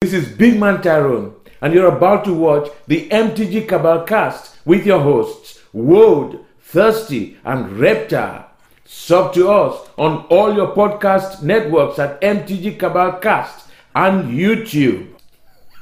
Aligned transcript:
This 0.00 0.12
is 0.12 0.28
Big 0.28 0.60
Man 0.60 0.80
Tyrone, 0.80 1.34
and 1.60 1.74
you're 1.74 1.92
about 1.92 2.24
to 2.26 2.32
watch 2.32 2.68
the 2.86 3.08
MTG 3.08 3.66
Cabal 3.66 4.04
cast 4.04 4.56
with 4.64 4.86
your 4.86 5.00
hosts, 5.00 5.58
Woad, 5.74 6.38
Thirsty, 6.60 7.36
and 7.44 7.66
Reptar. 7.80 8.44
Sub 8.84 9.34
to 9.34 9.50
us 9.50 9.88
on 9.98 10.24
all 10.26 10.54
your 10.54 10.72
podcast 10.72 11.42
networks 11.42 11.98
at 11.98 12.20
MTG 12.20 12.78
Cabal 12.78 13.18
Cast 13.18 13.66
and 13.92 14.30
YouTube. 14.30 15.08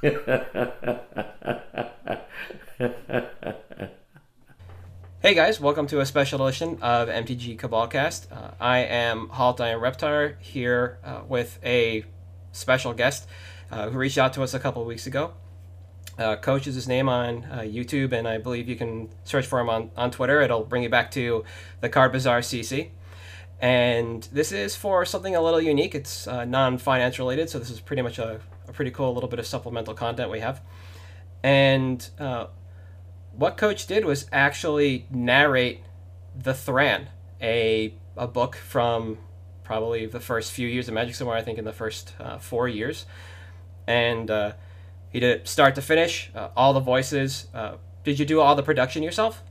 Hey 5.20 5.34
guys, 5.34 5.60
welcome 5.60 5.86
to 5.88 6.00
a 6.00 6.06
special 6.06 6.46
edition 6.46 6.78
of 6.80 7.08
MTG 7.08 7.58
Cabalcast. 7.58 8.30
Uh, 8.30 8.52
I 8.60 8.78
am 8.78 9.28
Haltine 9.28 9.80
Reptar 9.80 10.40
here 10.40 10.98
uh, 11.04 11.22
with 11.26 11.58
a 11.64 12.04
special 12.52 12.94
guest 12.94 13.26
uh, 13.70 13.90
who 13.90 13.98
reached 13.98 14.18
out 14.18 14.32
to 14.34 14.42
us 14.42 14.54
a 14.54 14.58
couple 14.58 14.84
weeks 14.84 15.06
ago. 15.06 15.32
Uh, 16.18 16.36
Coach 16.36 16.66
is 16.66 16.74
his 16.74 16.88
name 16.88 17.08
on 17.08 17.44
uh, 17.44 17.58
YouTube, 17.58 18.12
and 18.12 18.26
I 18.26 18.38
believe 18.38 18.68
you 18.68 18.76
can 18.76 19.10
search 19.24 19.46
for 19.46 19.60
him 19.60 19.68
on, 19.68 19.90
on 19.96 20.10
Twitter. 20.10 20.40
It'll 20.40 20.64
bring 20.64 20.82
you 20.82 20.88
back 20.88 21.10
to 21.12 21.44
the 21.80 21.88
Card 21.88 22.12
Bazaar 22.12 22.40
CC. 22.40 22.90
And 23.60 24.26
this 24.32 24.52
is 24.52 24.76
for 24.76 25.04
something 25.04 25.34
a 25.34 25.40
little 25.40 25.60
unique. 25.60 25.94
It's 25.94 26.26
uh, 26.26 26.44
non 26.44 26.78
finance 26.78 27.18
related, 27.18 27.50
so 27.50 27.58
this 27.58 27.70
is 27.70 27.80
pretty 27.80 28.02
much 28.02 28.18
a, 28.18 28.40
a 28.68 28.72
pretty 28.72 28.90
cool 28.90 29.12
little 29.14 29.28
bit 29.28 29.38
of 29.38 29.46
supplemental 29.46 29.94
content 29.94 30.30
we 30.30 30.40
have. 30.40 30.60
And 31.42 32.08
uh, 32.18 32.46
what 33.32 33.56
Coach 33.56 33.86
did 33.86 34.04
was 34.04 34.26
actually 34.32 35.06
narrate 35.10 35.82
The 36.34 36.54
Thran, 36.54 37.08
a, 37.40 37.94
a 38.16 38.26
book 38.26 38.56
from 38.56 39.18
probably 39.64 40.06
the 40.06 40.20
first 40.20 40.52
few 40.52 40.68
years 40.68 40.88
of 40.88 40.94
Magic 40.94 41.14
somewhere, 41.14 41.36
I 41.36 41.42
think 41.42 41.58
in 41.58 41.64
the 41.64 41.72
first 41.72 42.14
uh, 42.20 42.38
four 42.38 42.68
years. 42.68 43.04
And 43.86 44.30
uh, 44.30 44.52
he 45.10 45.20
did 45.20 45.40
it 45.40 45.48
start 45.48 45.74
to 45.76 45.82
finish, 45.82 46.30
uh, 46.34 46.48
all 46.56 46.72
the 46.72 46.80
voices. 46.80 47.46
Uh, 47.54 47.76
did 48.04 48.18
you 48.18 48.24
do 48.24 48.40
all 48.40 48.54
the 48.54 48.62
production 48.62 49.02
yourself? 49.02 49.42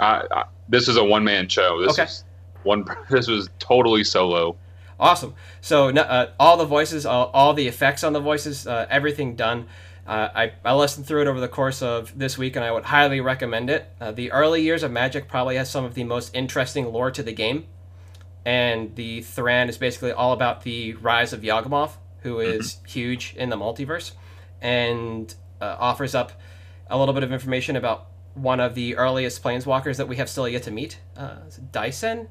I, 0.00 0.44
this 0.68 0.88
is 0.88 0.96
a 0.96 1.04
one 1.04 1.24
man 1.24 1.48
show. 1.48 1.80
This 1.80 1.92
Okay. 1.98 2.04
is 2.04 2.24
one. 2.62 2.84
This 3.10 3.26
was 3.28 3.48
totally 3.58 4.04
solo. 4.04 4.56
Awesome. 5.00 5.34
So 5.60 5.88
uh, 5.90 6.30
all 6.40 6.56
the 6.56 6.64
voices, 6.64 7.06
all, 7.06 7.30
all 7.32 7.54
the 7.54 7.68
effects 7.68 8.02
on 8.02 8.12
the 8.12 8.20
voices, 8.20 8.66
uh, 8.66 8.86
everything 8.90 9.36
done. 9.36 9.66
Uh, 10.06 10.28
I, 10.34 10.52
I 10.64 10.74
listened 10.74 11.06
through 11.06 11.22
it 11.22 11.26
over 11.28 11.38
the 11.38 11.48
course 11.48 11.82
of 11.82 12.18
this 12.18 12.38
week, 12.38 12.56
and 12.56 12.64
I 12.64 12.72
would 12.72 12.84
highly 12.84 13.20
recommend 13.20 13.70
it. 13.70 13.90
Uh, 14.00 14.10
the 14.10 14.32
early 14.32 14.62
years 14.62 14.82
of 14.82 14.90
Magic 14.90 15.28
probably 15.28 15.56
has 15.56 15.70
some 15.70 15.84
of 15.84 15.94
the 15.94 16.02
most 16.04 16.34
interesting 16.34 16.86
lore 16.92 17.10
to 17.10 17.22
the 17.22 17.32
game, 17.32 17.66
and 18.44 18.94
the 18.96 19.20
Thran 19.20 19.68
is 19.68 19.76
basically 19.76 20.10
all 20.12 20.32
about 20.32 20.62
the 20.62 20.94
rise 20.94 21.32
of 21.32 21.42
Yawgmoth, 21.42 21.92
who 22.20 22.40
is 22.40 22.78
huge 22.86 23.34
in 23.36 23.50
the 23.50 23.56
multiverse, 23.56 24.12
and 24.60 25.34
uh, 25.60 25.76
offers 25.78 26.14
up 26.14 26.32
a 26.88 26.98
little 26.98 27.14
bit 27.14 27.22
of 27.22 27.32
information 27.32 27.76
about 27.76 28.06
one 28.34 28.60
of 28.60 28.74
the 28.74 28.96
earliest 28.96 29.42
planeswalkers 29.42 29.96
that 29.96 30.08
we 30.08 30.16
have 30.16 30.28
still 30.28 30.48
yet 30.48 30.62
to 30.64 30.70
meet. 30.70 31.00
Uh, 31.16 31.36
Dyson 31.72 32.28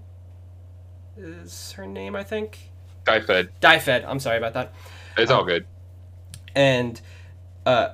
is 1.17 1.73
her 1.73 1.85
name, 1.85 2.15
I 2.15 2.23
think. 2.23 2.71
Die 3.05 3.21
fed. 3.21 3.49
Dyfed. 3.59 4.05
I'm 4.05 4.19
sorry 4.19 4.38
about 4.38 4.53
that. 4.53 4.73
It's 5.17 5.31
all 5.31 5.43
good. 5.43 5.65
And 6.55 6.99
uh, 7.65 7.89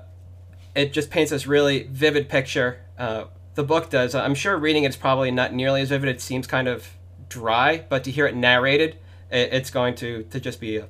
it 0.76 0.94
just 0.94 1.10
paints 1.10 1.32
this 1.32 1.46
really 1.46 1.84
vivid 1.84 2.30
picture. 2.30 2.82
Uh, 2.98 3.26
the 3.56 3.64
book 3.64 3.90
does. 3.90 4.16
I'm 4.16 4.36
sure 4.36 4.58
reading 4.58 4.84
it's 4.84 4.96
probably 4.96 5.32
not 5.32 5.54
nearly 5.54 5.82
as 5.82 5.90
vivid. 5.90 6.10
It 6.10 6.22
seems 6.22 6.48
kind 6.48 6.68
of 6.68 6.88
dry, 7.30 7.86
but 7.90 8.04
to 8.06 8.12
hear 8.12 8.26
it 8.26 8.36
narrated, 8.36 8.98
it, 9.32 9.54
it's 9.54 9.70
going 9.70 9.96
to 9.96 10.24
to 10.24 10.40
just 10.40 10.60
be 10.60 10.78
a, 10.78 10.88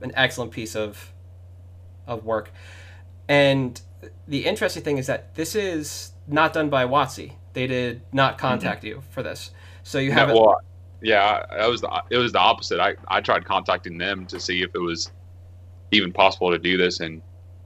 an 0.00 0.12
excellent 0.14 0.50
piece 0.52 0.76
of 0.76 1.12
of 2.06 2.24
work. 2.24 2.52
And 3.28 3.80
the 4.28 4.46
interesting 4.46 4.82
thing 4.82 4.98
is 4.98 5.06
that 5.06 5.34
this 5.34 5.54
is 5.54 6.12
not 6.28 6.52
done 6.52 6.70
by 6.70 6.84
WotC. 6.84 7.32
They 7.52 7.66
did 7.66 8.02
not 8.12 8.38
contact 8.38 8.84
you 8.84 9.02
for 9.10 9.22
this, 9.22 9.50
so 9.82 9.98
you 9.98 10.12
have 10.12 10.30
it. 10.30 10.34
well, 10.34 10.60
yeah, 11.02 11.44
that 11.56 11.68
was 11.68 11.80
the, 11.80 12.02
it 12.10 12.18
was 12.18 12.32
the 12.32 12.38
opposite. 12.38 12.80
I, 12.80 12.96
I 13.08 13.20
tried 13.20 13.44
contacting 13.44 13.98
them 13.98 14.26
to 14.26 14.38
see 14.38 14.62
if 14.62 14.74
it 14.74 14.78
was 14.78 15.10
even 15.90 16.12
possible 16.12 16.50
to 16.50 16.58
do 16.58 16.76
this, 16.76 17.00
and 17.00 17.22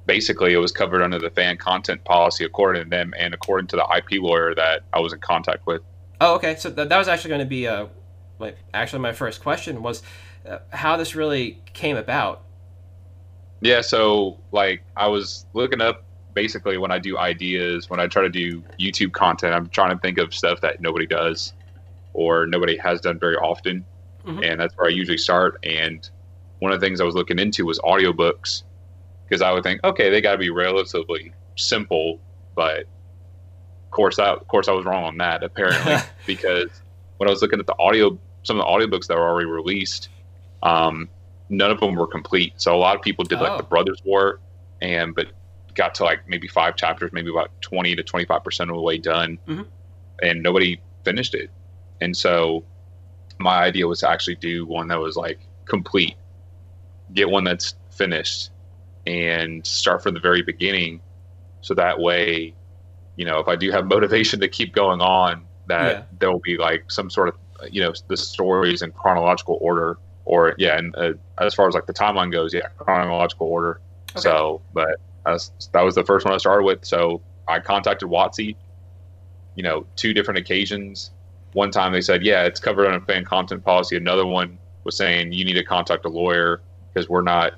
basically 0.07 0.53
it 0.53 0.59
was 0.59 0.73
covered 0.73 1.03
under 1.03 1.19
the 1.19 1.31
fan 1.31 1.57
content 1.57 2.05
policy 2.05 2.45
according 2.45 2.85
to 2.85 2.91
them 2.91 3.15
and 3.19 3.35
according 3.35 3.67
to 3.69 3.77
the 3.77 3.87
IP 3.97 4.21
lawyer 4.23 4.55
that 4.55 4.83
I 4.93 5.01
was 5.01 5.13
in 5.13 5.21
contact 5.21 5.67
with. 5.67 5.83
Oh, 6.21 6.35
okay. 6.35 6.57
So 6.57 6.71
that, 6.71 6.89
that 6.89 6.99
was 6.99 7.09
actually 7.09 7.29
going 7.29 7.41
to 7.41 7.47
be 7.47 7.67
uh, 7.67 7.87
like 8.39 8.59
actually 8.75 9.01
my 9.01 9.13
first 9.13 9.43
question 9.43 9.83
was 9.83 10.03
how 10.71 10.97
this 10.97 11.15
really 11.15 11.59
came 11.73 11.97
about. 11.97 12.43
Yeah, 13.61 13.81
so 13.83 14.39
like 14.53 14.83
I 14.97 15.09
was 15.09 15.47
looking 15.53 15.81
up 15.81 16.05
basically 16.35 16.79
when 16.79 16.91
I 16.91 16.99
do 16.99 17.19
ideas, 17.19 17.91
when 17.91 18.01
I 18.01 18.07
try 18.07 18.23
to 18.23 18.29
do 18.29 18.63
YouTube 18.81 19.13
content, 19.13 19.55
I'm 19.55 19.69
trying 19.69 19.95
to 19.95 20.01
think 20.01 20.19
of 20.19 20.35
stuff 20.35 20.61
that 20.63 20.81
nobody 20.81 21.07
does 21.07 21.53
or 22.13 22.47
nobody 22.47 22.77
has 22.77 23.01
done 23.01 23.19
very 23.19 23.37
often. 23.37 23.85
Mhm. 24.25 24.45
And 24.45 24.61
that's 24.61 24.77
where 24.77 24.87
I 24.87 24.91
usually 24.91 25.19
start. 25.19 25.59
And 25.63 26.09
one 26.61 26.73
of 26.73 26.81
the 26.81 26.87
things 26.87 27.01
I 27.01 27.05
was 27.05 27.15
looking 27.15 27.39
into 27.39 27.65
was 27.67 27.79
audiobooks 27.81 28.63
because 29.29 29.43
I 29.43 29.53
would 29.53 29.63
think, 29.63 29.83
okay, 29.85 30.11
they 30.11 30.21
got 30.21 30.33
to 30.33 30.39
be 30.39 30.51
relatively 30.51 31.33
simple, 31.57 32.21
but 32.55 32.81
of 32.81 33.91
course, 33.91 34.19
I, 34.19 34.31
of 34.31 34.47
course, 34.49 34.69
I 34.69 34.73
was 34.73 34.85
wrong 34.85 35.05
on 35.05 35.19
that 35.19 35.43
apparently 35.43 35.97
because 36.27 36.69
when 37.17 37.29
I 37.29 37.31
was 37.31 37.43
looking 37.43 37.61
at 37.61 37.67
the 37.67 37.77
audio, 37.79 38.19
some 38.43 38.59
of 38.59 38.67
the 38.67 38.71
audiobooks 38.71 39.07
that 39.09 39.17
were 39.17 39.29
already 39.29 39.49
released, 39.49 40.09
um, 40.63 41.09
none 41.49 41.71
of 41.71 41.81
them 41.81 41.95
were 41.95 42.07
complete. 42.07 42.53
So 42.57 42.75
a 42.75 42.79
lot 42.79 42.97
of 42.97 43.03
people 43.03 43.25
did 43.25 43.41
like 43.41 43.53
Oh. 43.53 43.57
the 43.59 43.63
Brothers 43.65 44.01
War, 44.05 44.41
and 44.81 45.15
but 45.15 45.27
got 45.75 45.95
to 45.97 46.05
like 46.05 46.29
maybe 46.29 46.49
five 46.49 46.77
chapters, 46.77 47.13
maybe 47.13 47.31
about 47.31 47.51
twenty 47.61 47.95
to 47.97 48.03
twenty 48.03 48.25
five 48.27 48.45
percent 48.45 48.71
of 48.71 48.77
the 48.77 48.83
way 48.83 48.99
done, 48.99 49.39
Mhm. 49.47 49.67
and 50.23 50.43
nobody 50.43 50.81
finished 51.05 51.35
it. 51.35 51.51
And 52.01 52.17
so 52.17 52.65
my 53.39 53.63
idea 53.63 53.87
was 53.87 54.01
to 54.01 54.11
actually 54.11 54.37
do 54.37 54.67
one 54.67 54.89
that 54.89 54.99
was 55.01 55.17
like 55.17 55.41
complete, 55.65 56.15
get 57.15 57.31
one 57.31 57.45
that's 57.45 57.75
finished, 57.91 58.51
and 59.07 59.67
start 59.67 60.03
from 60.03 60.15
the 60.15 60.21
very 60.21 60.43
beginning, 60.43 61.01
so 61.63 61.75
that 61.75 61.99
way, 62.01 62.55
you 63.17 63.25
know, 63.25 63.39
if 63.39 63.49
I 63.49 63.57
do 63.57 63.71
have 63.71 63.87
motivation 63.97 64.41
to 64.41 64.49
keep 64.49 64.75
going 64.75 65.01
on, 65.01 65.47
that 65.67 65.97
Yeah. 65.97 66.03
there 66.19 66.31
will 66.33 66.41
be 66.41 66.57
like 66.57 66.91
some 66.91 67.09
sort 67.11 67.29
of 67.29 67.35
you 67.71 67.83
know 67.83 67.93
the 68.09 68.17
stories 68.17 68.81
in 68.83 68.91
chronological 68.93 69.59
order 69.61 69.99
or 70.25 70.55
yeah 70.59 70.79
and 70.79 70.95
uh, 70.97 71.13
as 71.39 71.55
far 71.55 71.69
as 71.69 71.75
like 71.75 71.87
the 71.87 71.93
timeline 71.93 72.31
goes 72.31 72.53
yeah 72.55 72.69
chronological 72.79 73.47
order. 73.47 73.81
Okay. 74.13 74.21
so 74.21 74.61
but 74.73 75.01
that 75.25 75.83
was 75.83 75.95
the 75.95 76.05
first 76.05 76.25
one 76.25 76.35
i 76.35 76.39
started 76.39 76.65
with. 76.65 76.85
So 76.85 77.23
i 77.49 77.61
contacted 77.61 78.09
WotC 78.09 78.57
you 79.55 79.63
know 79.63 79.87
two 79.97 80.15
different 80.15 80.39
occasions. 80.39 81.11
One 81.53 81.71
time 81.71 81.93
they 81.93 82.01
said 82.01 82.23
yeah 82.25 82.45
it's 82.45 82.61
covered 82.61 82.87
under 82.87 83.05
fan 83.05 83.25
content 83.25 83.65
policy. 83.65 83.97
Another 83.97 84.27
one 84.27 84.59
was 84.85 84.97
saying 84.97 85.33
you 85.33 85.45
need 85.45 85.55
to 85.55 85.65
contact 85.65 86.05
a 86.05 86.09
lawyer 86.09 86.61
because 86.93 87.09
we're 87.09 87.23
not 87.23 87.55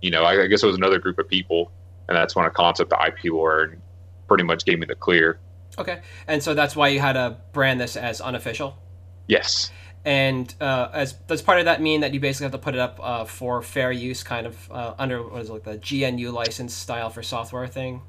you 0.00 0.10
know 0.10 0.22
I, 0.22 0.44
I 0.44 0.46
guess 0.46 0.62
it 0.62 0.66
was 0.66 0.76
another 0.76 0.98
group 0.98 1.18
of 1.18 1.28
people 1.28 1.72
and 2.08 2.16
that's 2.16 2.36
when 2.36 2.44
i 2.44 2.48
contacted 2.48 2.90
the 2.90 3.06
ip 3.06 3.32
lawyer 3.32 3.64
and 3.64 3.82
pretty 4.28 4.44
much 4.44 4.64
gave 4.64 4.78
me 4.78 4.86
the 4.86 4.94
clear. 4.94 5.38
Okay, 5.78 6.00
and 6.26 6.42
so 6.42 6.54
that's 6.54 6.74
why 6.74 6.88
you 6.88 7.00
had 7.00 7.12
to 7.12 7.36
brand 7.52 7.80
this 7.80 7.96
as 7.96 8.20
unofficial. 8.20 8.76
yes 9.26 9.70
And 10.06 10.54
uh, 10.60 10.88
as 10.92 11.14
does 11.14 11.42
part 11.42 11.58
of 11.58 11.64
that 11.64 11.82
mean 11.82 12.00
that 12.02 12.14
you 12.14 12.20
basically 12.20 12.44
have 12.44 12.52
to 12.52 12.58
put 12.58 12.74
it 12.74 12.80
up 12.80 13.00
uh, 13.02 13.24
for 13.24 13.60
fair 13.60 13.90
use, 13.90 14.22
kind 14.22 14.46
of 14.46 14.70
uh, 14.70 14.94
under 14.98 15.22
what 15.28 15.42
is 15.42 15.50
it, 15.50 15.52
like 15.52 15.64
the 15.64 15.78
GNU 15.78 16.30
license 16.30 16.74
style 16.74 17.10
for 17.10 17.24
software 17.24 17.66
thing? 17.66 18.02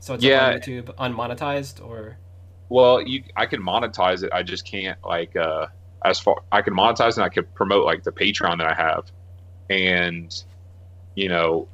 So 0.00 0.14
it's 0.14 0.24
Yeah. 0.24 0.40
on 0.46 0.52
YouTube 0.52 0.94
unmonetized, 0.96 1.80
or 1.84 2.20
Well, 2.68 3.02
you, 3.02 3.24
I 3.36 3.46
can 3.46 3.62
monetize 3.62 4.22
it. 4.22 4.32
I 4.32 4.42
just 4.42 4.64
can't 4.66 4.98
like 5.04 5.36
uh, 5.36 5.66
as 6.04 6.20
far 6.20 6.36
I 6.52 6.62
can 6.62 6.74
monetize 6.74 7.16
and 7.16 7.24
I 7.24 7.28
could 7.28 7.52
promote 7.54 7.84
like 7.84 8.04
the 8.04 8.12
Patreon 8.12 8.58
that 8.58 8.66
I 8.68 8.74
have, 8.74 9.04
and 9.68 10.32
you 11.16 11.28
know, 11.28 11.68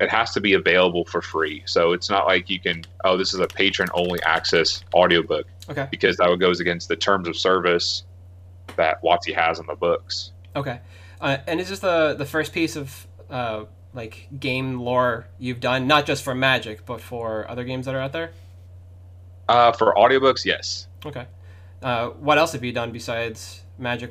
it 0.00 0.10
has 0.10 0.32
to 0.32 0.40
be 0.40 0.54
available 0.54 1.04
for 1.06 1.22
free. 1.22 1.62
So 1.66 1.92
it's 1.92 2.10
not 2.10 2.26
like 2.26 2.50
you 2.50 2.60
can 2.60 2.82
oh 3.04 3.16
this 3.16 3.34
is 3.34 3.40
a 3.40 3.48
patron 3.48 3.90
only 3.94 4.22
access 4.24 4.84
audiobook 4.94 5.46
okay, 5.68 5.88
because 5.90 6.16
that 6.18 6.36
goes 6.40 6.60
against 6.60 6.88
the 6.88 6.96
terms 6.96 7.28
of 7.28 7.36
service 7.36 8.04
that 8.76 9.02
WotC 9.02 9.34
has 9.34 9.58
in 9.58 9.66
the 9.66 9.74
books. 9.74 10.32
okay. 10.56 10.80
Uh, 11.20 11.38
and 11.46 11.60
is 11.60 11.68
this 11.70 11.78
the 11.78 12.14
the 12.18 12.26
first 12.26 12.52
piece 12.52 12.76
of 12.76 13.06
uh, 13.30 13.64
like 13.94 14.28
game 14.38 14.80
lore 14.80 15.26
you've 15.38 15.60
done, 15.60 15.86
not 15.86 16.04
just 16.04 16.22
for 16.22 16.34
Magic, 16.34 16.84
but 16.84 17.00
for 17.00 17.48
other 17.48 17.64
games 17.64 17.86
that 17.86 17.94
are 17.94 18.00
out 18.00 18.12
there? 18.12 18.32
Uh, 19.48 19.72
for 19.72 19.94
audiobooks, 19.94 20.44
yes. 20.44 20.88
Okay. 21.06 21.26
Uh, 21.82 22.08
what 22.08 22.36
else 22.36 22.52
have 22.52 22.64
you 22.64 22.72
done 22.72 22.92
besides 22.92 23.62
Magic? 23.78 24.10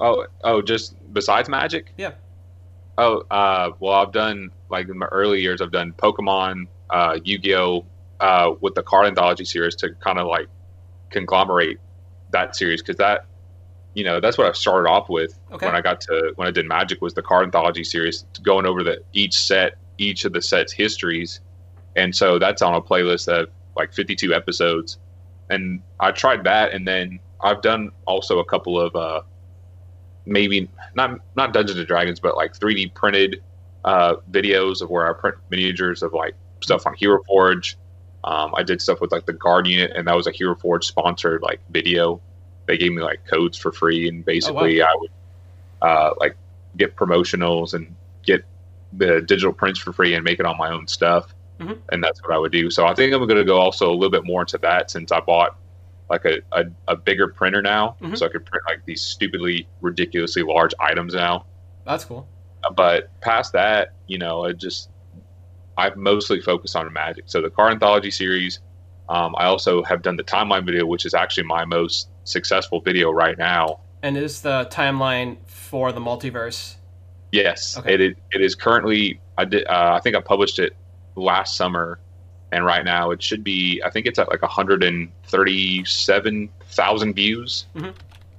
Oh, 0.00 0.26
oh, 0.44 0.62
just 0.62 0.94
besides 1.12 1.48
Magic? 1.48 1.92
Yeah. 1.96 2.12
Oh, 2.96 3.22
uh, 3.30 3.70
well, 3.78 3.94
I've 3.94 4.12
done 4.12 4.50
like 4.70 4.88
in 4.88 4.98
my 4.98 5.06
early 5.06 5.40
years, 5.40 5.60
I've 5.60 5.72
done 5.72 5.92
Pokemon, 5.92 6.66
uh, 6.90 7.18
Yu-Gi-Oh, 7.22 7.84
uh, 8.20 8.52
with 8.60 8.74
the 8.74 8.82
card 8.82 9.06
anthology 9.06 9.44
series 9.44 9.76
to 9.76 9.90
kind 10.00 10.18
of 10.18 10.26
like 10.26 10.48
conglomerate 11.10 11.78
that 12.30 12.56
series 12.56 12.82
because 12.82 12.96
that, 12.96 13.22
you 13.94 14.04
know, 14.04 14.20
that's 14.20 14.38
what 14.38 14.46
I 14.48 14.52
started 14.52 14.88
off 14.88 15.08
with 15.08 15.32
Okay. 15.52 15.66
when 15.66 15.74
I 15.74 15.80
got 15.80 16.00
to 16.02 16.32
when 16.36 16.48
I 16.48 16.50
did 16.50 16.66
Magic 16.66 17.00
was 17.00 17.14
the 17.14 17.22
card 17.22 17.44
anthology 17.46 17.84
series, 17.84 18.24
going 18.42 18.66
over 18.66 18.82
the 18.84 18.98
each 19.12 19.34
set 19.34 19.74
each 19.98 20.24
of 20.24 20.32
the 20.32 20.42
sets 20.42 20.72
histories. 20.72 21.40
And 21.96 22.14
so 22.14 22.38
that's 22.38 22.62
on 22.62 22.74
a 22.74 22.80
playlist 22.82 23.28
of 23.28 23.48
like 23.76 23.92
52 23.92 24.34
episodes. 24.34 24.98
And 25.50 25.82
i 26.00 26.10
tried 26.12 26.44
that 26.44 26.72
and 26.72 26.86
then 26.86 27.20
i've 27.42 27.62
done 27.62 27.90
also 28.06 28.38
a 28.38 28.44
couple 28.44 28.78
of 28.80 28.94
uh 28.94 29.22
maybe 30.26 30.70
not 30.94 31.18
not 31.36 31.52
dungeons 31.52 31.78
and 31.78 31.88
dragons 31.88 32.20
but 32.20 32.36
like 32.36 32.52
3d 32.52 32.94
printed 32.94 33.36
uh 33.84 34.16
videos 34.30 34.82
of 34.82 34.90
where 34.90 35.08
i 35.08 35.12
print 35.18 35.36
miniatures 35.50 36.02
of 36.02 36.12
like 36.12 36.34
stuff 36.62 36.86
on 36.86 36.94
hero 36.98 37.20
forge 37.26 37.76
um, 38.24 38.52
i 38.56 38.62
did 38.62 38.80
stuff 38.82 39.00
with 39.00 39.12
like 39.12 39.26
the 39.26 39.32
guard 39.32 39.66
unit 39.66 39.92
and 39.94 40.06
that 40.08 40.16
was 40.16 40.26
a 40.26 40.32
hero 40.32 40.54
forge 40.54 40.86
sponsored 40.86 41.42
like 41.42 41.60
video 41.70 42.20
they 42.66 42.76
gave 42.76 42.92
me 42.92 43.02
like 43.02 43.20
codes 43.26 43.56
for 43.56 43.72
free 43.72 44.08
and 44.08 44.24
basically 44.24 44.82
i 44.82 44.94
would 44.96 45.10
uh 45.82 46.10
like 46.20 46.36
get 46.76 46.94
promotionals 46.96 47.74
and 47.74 47.94
get 48.24 48.44
the 48.92 49.20
digital 49.22 49.52
prints 49.52 49.78
for 49.78 49.92
free 49.92 50.14
and 50.14 50.24
make 50.24 50.38
it 50.40 50.46
on 50.46 50.56
my 50.58 50.70
own 50.70 50.86
stuff 50.86 51.34
Mhm. 51.60 51.78
and 51.90 52.04
that's 52.04 52.22
what 52.22 52.32
i 52.32 52.38
would 52.38 52.52
do 52.52 52.70
so 52.70 52.86
i 52.86 52.94
think 52.94 53.12
i'm 53.12 53.20
going 53.26 53.36
to 53.36 53.44
go 53.44 53.58
also 53.58 53.90
a 53.90 53.94
little 53.94 54.10
bit 54.10 54.24
more 54.24 54.42
into 54.42 54.58
that 54.58 54.90
since 54.92 55.10
i 55.10 55.18
bought 55.20 55.56
like 56.08 56.24
a, 56.24 56.38
a, 56.52 56.64
a 56.86 56.96
bigger 56.96 57.26
printer 57.28 57.60
now 57.62 57.96
Mhm. 58.00 58.16
so 58.16 58.26
i 58.26 58.28
could 58.28 58.46
print 58.46 58.64
like 58.68 58.84
these 58.84 59.02
stupidly 59.02 59.66
ridiculously 59.80 60.42
large 60.42 60.72
items 60.80 61.14
now 61.14 61.46
That's 61.84 62.04
cool. 62.04 62.28
but 62.76 63.08
past 63.20 63.52
that 63.54 63.94
you 64.06 64.18
know 64.18 64.44
it 64.44 64.56
just 64.58 64.88
i've 65.78 65.96
mostly 65.96 66.40
focused 66.40 66.76
on 66.76 66.92
magic 66.92 67.24
so 67.26 67.40
the 67.40 67.50
card 67.50 67.72
anthology 67.72 68.10
series 68.10 68.60
um, 69.08 69.34
i 69.38 69.44
also 69.46 69.82
have 69.82 70.02
done 70.02 70.16
the 70.16 70.24
timeline 70.24 70.64
video 70.66 70.84
which 70.84 71.06
is 71.06 71.14
actually 71.14 71.44
my 71.44 71.64
most 71.64 72.08
successful 72.24 72.80
video 72.80 73.10
right 73.10 73.38
now 73.38 73.80
And 74.02 74.16
is 74.16 74.42
the 74.42 74.66
timeline 74.70 75.38
for 75.46 75.92
the 75.92 76.00
multiverse? 76.00 76.74
Yes, 77.32 77.76
Okay. 77.78 77.94
it, 77.94 78.00
is, 78.00 78.14
it 78.32 78.40
is 78.40 78.54
currently. 78.54 79.20
I 79.36 79.44
did. 79.44 79.66
Uh, 79.66 79.94
I 79.96 80.00
think 80.00 80.16
I 80.16 80.20
published 80.20 80.58
it 80.58 80.74
last 81.16 81.56
summer, 81.56 81.98
and 82.52 82.64
right 82.64 82.84
now 82.84 83.10
it 83.10 83.22
should 83.22 83.44
be. 83.44 83.82
I 83.84 83.90
think 83.90 84.06
it's 84.06 84.18
at 84.18 84.28
like 84.30 84.40
137,000 84.40 87.14
views 87.14 87.66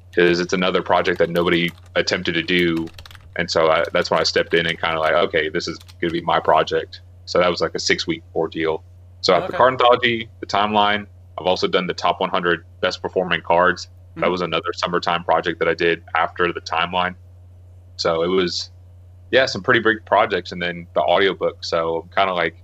because 0.09 0.39
it's 0.39 0.53
another 0.53 0.81
project 0.81 1.19
that 1.19 1.29
nobody 1.29 1.71
attempted 1.95 2.33
to 2.35 2.41
do, 2.43 2.87
and 3.35 3.49
so 3.51 3.69
I, 3.69 3.83
that's 3.93 4.09
when 4.09 4.19
I 4.19 4.23
stepped 4.23 4.53
in 4.53 4.65
and 4.65 4.77
kind 4.79 4.95
of 4.95 5.01
like, 5.01 5.13
okay, 5.13 5.49
this 5.49 5.67
is 5.67 5.77
going 6.01 6.11
to 6.13 6.19
be 6.19 6.21
my 6.21 6.39
project. 6.39 7.01
So 7.29 7.37
that 7.37 7.47
was 7.47 7.61
like 7.61 7.75
a 7.75 7.79
six 7.79 8.07
week 8.07 8.23
ordeal. 8.33 8.83
So 9.21 9.33
after 9.35 9.49
Okay. 9.49 9.57
card 9.57 9.73
anthology, 9.73 10.29
the 10.39 10.47
timeline. 10.47 11.05
I've 11.39 11.45
also 11.45 11.67
done 11.67 11.85
the 11.85 11.93
top 11.93 12.19
100 12.19 12.65
best 12.81 13.03
performing 13.03 13.41
cards. 13.41 13.87
That 14.15 14.25
Mhm. 14.25 14.31
was 14.31 14.41
another 14.41 14.73
summertime 14.73 15.23
project 15.23 15.59
that 15.59 15.67
I 15.67 15.75
did 15.75 16.03
after 16.15 16.51
the 16.51 16.59
timeline. 16.61 17.15
So 17.97 18.23
it 18.23 18.27
was, 18.29 18.71
yeah, 19.29 19.45
some 19.45 19.61
pretty 19.61 19.79
big 19.79 19.97
projects, 20.05 20.51
and 20.51 20.59
then 20.59 20.87
the 20.95 21.01
audiobook. 21.01 21.63
So 21.63 22.01
I'm 22.01 22.09
kind 22.09 22.31
of 22.31 22.35
like 22.35 22.63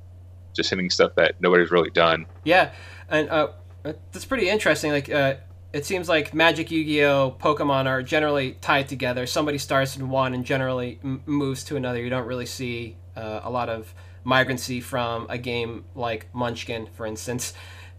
just 0.56 0.71
hitting 0.71 0.89
stuff 0.89 1.11
that 1.15 1.35
nobody's 1.39 1.69
really 1.69 1.91
done. 1.91 2.25
Yeah, 2.44 2.71
and 3.07 3.29
uh, 3.29 3.50
that's 3.83 4.25
pretty 4.25 4.50
interesting. 4.50 4.91
Like, 4.91 5.11
uh, 5.11 5.35
it 5.73 5.85
seems 5.85 6.09
like 6.09 6.33
Magic, 6.33 6.71
Yu-Gi-Oh, 6.71 7.35
Pokemon 7.39 7.85
are 7.85 8.01
generally 8.01 8.53
tied 8.61 8.88
together. 8.88 9.27
Somebody 9.27 9.59
starts 9.59 9.95
in 9.95 10.09
one 10.09 10.33
and 10.33 10.44
generally 10.44 11.00
m- 11.03 11.21
moves 11.27 11.63
to 11.65 11.75
another. 11.75 12.01
You 12.01 12.09
don't 12.09 12.25
really 12.25 12.47
see 12.47 12.97
uh, 13.15 13.41
a 13.44 13.50
lot 13.51 13.69
of 13.69 13.94
migrancy 14.25 14.81
from 14.81 15.27
a 15.30 15.38
game 15.38 15.86
like 15.95 16.27
Munchkin, 16.33 16.88
for 16.94 17.06
instance, 17.06 17.54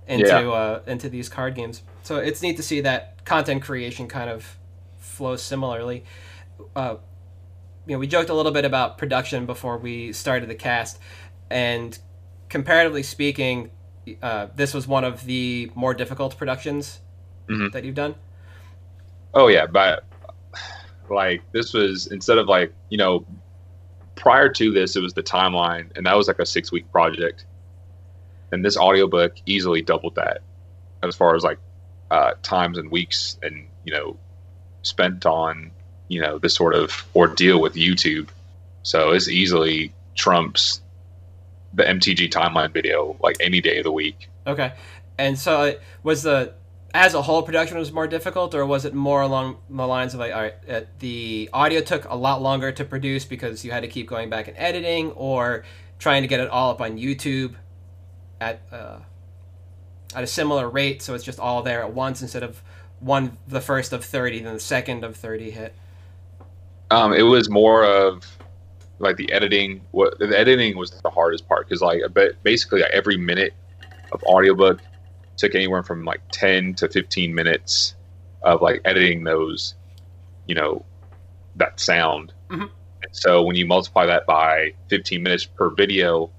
into 0.07 0.27
Yeah. 0.27 0.39
uh, 0.51 0.81
into 0.87 1.09
these 1.09 1.29
card 1.31 1.55
games. 1.55 1.83
So 2.03 2.17
it's 2.17 2.43
neat 2.43 2.57
to 2.59 2.63
see 2.63 2.81
that 2.83 3.25
content 3.25 3.63
creation 3.63 4.07
kind 4.09 4.29
of 4.29 4.59
flows 4.99 5.43
similarly. 5.43 6.05
Uh, 6.75 6.97
you 7.87 7.95
know, 7.95 7.99
we 7.99 8.07
joked 8.07 8.29
a 8.29 8.35
little 8.35 8.53
bit 8.53 8.65
about 8.65 8.99
production 8.99 9.47
before 9.47 9.79
we 9.79 10.13
started 10.13 10.49
the 10.51 10.55
cast, 10.55 10.99
and 11.49 11.99
comparatively 12.49 13.03
speaking, 13.03 13.71
uh, 14.23 14.49
this 14.55 14.75
was 14.75 14.87
one 14.87 15.05
of 15.05 15.25
the 15.25 15.71
more 15.75 15.95
difficult 15.95 16.37
productions 16.37 17.01
Mhm. 17.49 17.73
that 17.73 17.85
you've 17.85 17.95
done. 17.95 18.15
Oh 19.35 19.49
yeah, 19.49 19.67
but 19.67 20.05
like 21.09 21.43
this 21.53 21.73
was 21.73 22.09
instead 22.09 22.39
of 22.39 22.49
like 22.49 22.73
you 22.89 22.99
know 22.99 23.25
prior 24.17 24.49
to 24.49 24.73
this 24.73 24.97
it 24.97 25.03
was 25.03 25.15
the 25.15 25.23
timeline 25.23 25.97
and 25.97 26.07
that 26.07 26.17
was 26.17 26.27
like 26.27 26.39
a 26.39 26.47
six 26.47 26.73
week 26.73 26.91
project. 26.91 27.45
And 28.53 28.65
this 28.65 28.77
audiobook 28.77 29.37
easily 29.47 29.83
doubled 29.83 30.17
that 30.17 30.41
as 31.03 31.15
far 31.15 31.37
as 31.37 31.45
like 31.45 31.59
uh, 32.11 32.33
times 32.43 32.79
and 32.79 32.91
weeks 32.91 33.39
and 33.43 33.67
you 33.85 33.93
know 33.93 34.17
spent 34.83 35.27
on 35.27 35.71
you 36.09 36.21
know 36.21 36.39
this 36.39 36.55
sort 36.55 36.75
of 36.75 37.05
ordeal 37.15 37.61
with 37.61 37.75
youtube. 37.75 38.29
So 38.83 39.13
this 39.13 39.29
easily 39.29 39.93
trumps 40.15 40.81
the 41.75 41.83
mtg 41.83 42.31
timeline 42.31 42.73
video 42.73 43.17
like 43.21 43.37
any 43.41 43.61
day 43.61 43.79
of 43.79 43.85
the 43.85 43.93
week. 43.93 44.29
Okay, 44.47 44.73
and 45.19 45.39
so 45.39 45.75
was 46.03 46.23
the 46.23 46.55
as 46.97 47.13
a 47.13 47.21
whole 47.21 47.43
production 47.43 47.77
was 47.77 47.93
more 47.93 48.07
difficult, 48.07 48.55
or 48.55 48.65
was 48.65 48.87
it 48.87 48.95
more 48.95 49.21
along 49.21 49.59
the 49.69 49.87
lines 49.87 50.15
of 50.15 50.21
like, 50.21 50.35
all 50.35 50.41
right, 50.41 50.55
uh, 50.69 50.81
the 50.99 51.51
audio 51.53 51.83
took 51.83 52.07
a 52.07 52.17
lot 52.17 52.41
longer 52.41 52.73
to 52.73 52.85
produce 52.85 53.27
because 53.27 53.65
you 53.65 53.71
had 53.71 53.83
to 53.83 53.89
keep 53.89 54.09
going 54.09 54.31
back 54.31 54.49
and 54.49 54.57
editing, 54.57 55.11
or 55.13 55.65
trying 55.99 56.23
to 56.23 56.29
get 56.29 56.41
it 56.41 56.49
all 56.49 56.71
up 56.71 56.81
on 56.81 56.97
YouTube 56.97 57.55
at 58.41 58.63
uh, 58.73 58.99
at 60.15 60.25
a 60.25 60.27
similar 60.27 60.71
rate, 60.71 61.03
so 61.03 61.15
it's 61.15 61.25
just 61.25 61.39
all 61.39 61.63
there 61.63 61.83
at 61.83 61.93
once 61.93 62.23
instead 62.23 62.43
of 62.43 62.63
one 63.01 63.37
the 63.47 63.61
first 63.61 63.93
of 63.93 64.03
thirty, 64.03 64.41
then 64.41 64.55
the 64.55 64.61
second 64.61 65.05
of 65.05 65.17
thirty 65.17 65.51
hit. 65.51 65.75
Um, 66.91 67.13
it 67.13 67.23
was 67.23 67.51
more 67.51 67.85
of 67.85 68.25
like 68.99 69.17
the 69.17 69.31
editing. 69.33 69.83
What 69.91 70.19
the 70.19 70.39
editing 70.39 70.79
was 70.79 70.91
the 70.91 71.11
hardest 71.11 71.47
part 71.47 71.69
because 71.69 71.83
like 71.83 72.01
ba- 72.15 72.35
basically 72.43 72.81
like, 72.81 72.93
every 72.93 73.19
minute 73.19 73.53
of 74.13 74.23
audiobook 74.23 74.81
took 75.37 75.55
anywhere 75.55 75.83
from 75.83 76.05
like 76.05 76.21
ten 76.33 76.75
to 76.75 76.89
fifteen 76.89 77.35
minutes 77.35 77.95
of 78.43 78.63
like 78.63 78.81
editing 78.85 79.25
those, 79.25 79.75
you 80.47 80.55
know, 80.55 80.85
that 81.57 81.79
sound. 81.81 82.33
Mhm. 82.51 82.71
And 83.03 83.13
so 83.13 83.43
when 83.43 83.57
you 83.57 83.67
multiply 83.67 84.07
that 84.07 84.27
by 84.27 84.73
fifteen 84.89 85.23
minutes 85.23 85.45
per 85.45 85.71
video, 85.71 86.31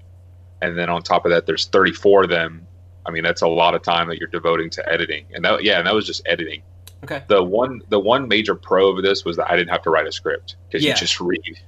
and 0.62 0.76
then 0.78 0.88
on 0.88 1.02
top 1.02 1.24
of 1.24 1.30
that, 1.30 1.46
there's 1.46 1.66
thirty 1.66 1.92
four 1.92 2.24
of 2.24 2.28
them. 2.30 2.66
I 3.06 3.10
mean, 3.10 3.22
that's 3.22 3.42
a 3.42 3.48
lot 3.48 3.74
of 3.74 3.82
time 3.82 4.08
that 4.08 4.18
you're 4.18 4.28
devoting 4.28 4.70
to 4.70 4.88
editing, 4.88 5.26
and 5.34 5.44
that 5.44 5.62
yeah, 5.64 5.78
and 5.78 5.86
that 5.86 5.94
was 5.94 6.06
just 6.06 6.22
editing 6.26 6.62
Okay. 7.04 7.22
the 7.28 7.42
one 7.42 7.80
the 7.88 7.98
one 8.00 8.26
major 8.28 8.54
pro 8.54 8.88
of 8.88 9.02
this 9.02 9.24
was 9.24 9.36
that 9.36 9.50
I 9.50 9.56
didn't 9.56 9.70
have 9.70 9.82
to 9.82 9.90
write 9.90 10.06
a 10.06 10.12
script 10.12 10.56
because 10.68 10.84
Yeah. 10.84 10.90
you 10.90 10.96
just 10.96 11.20
read, 11.20 11.60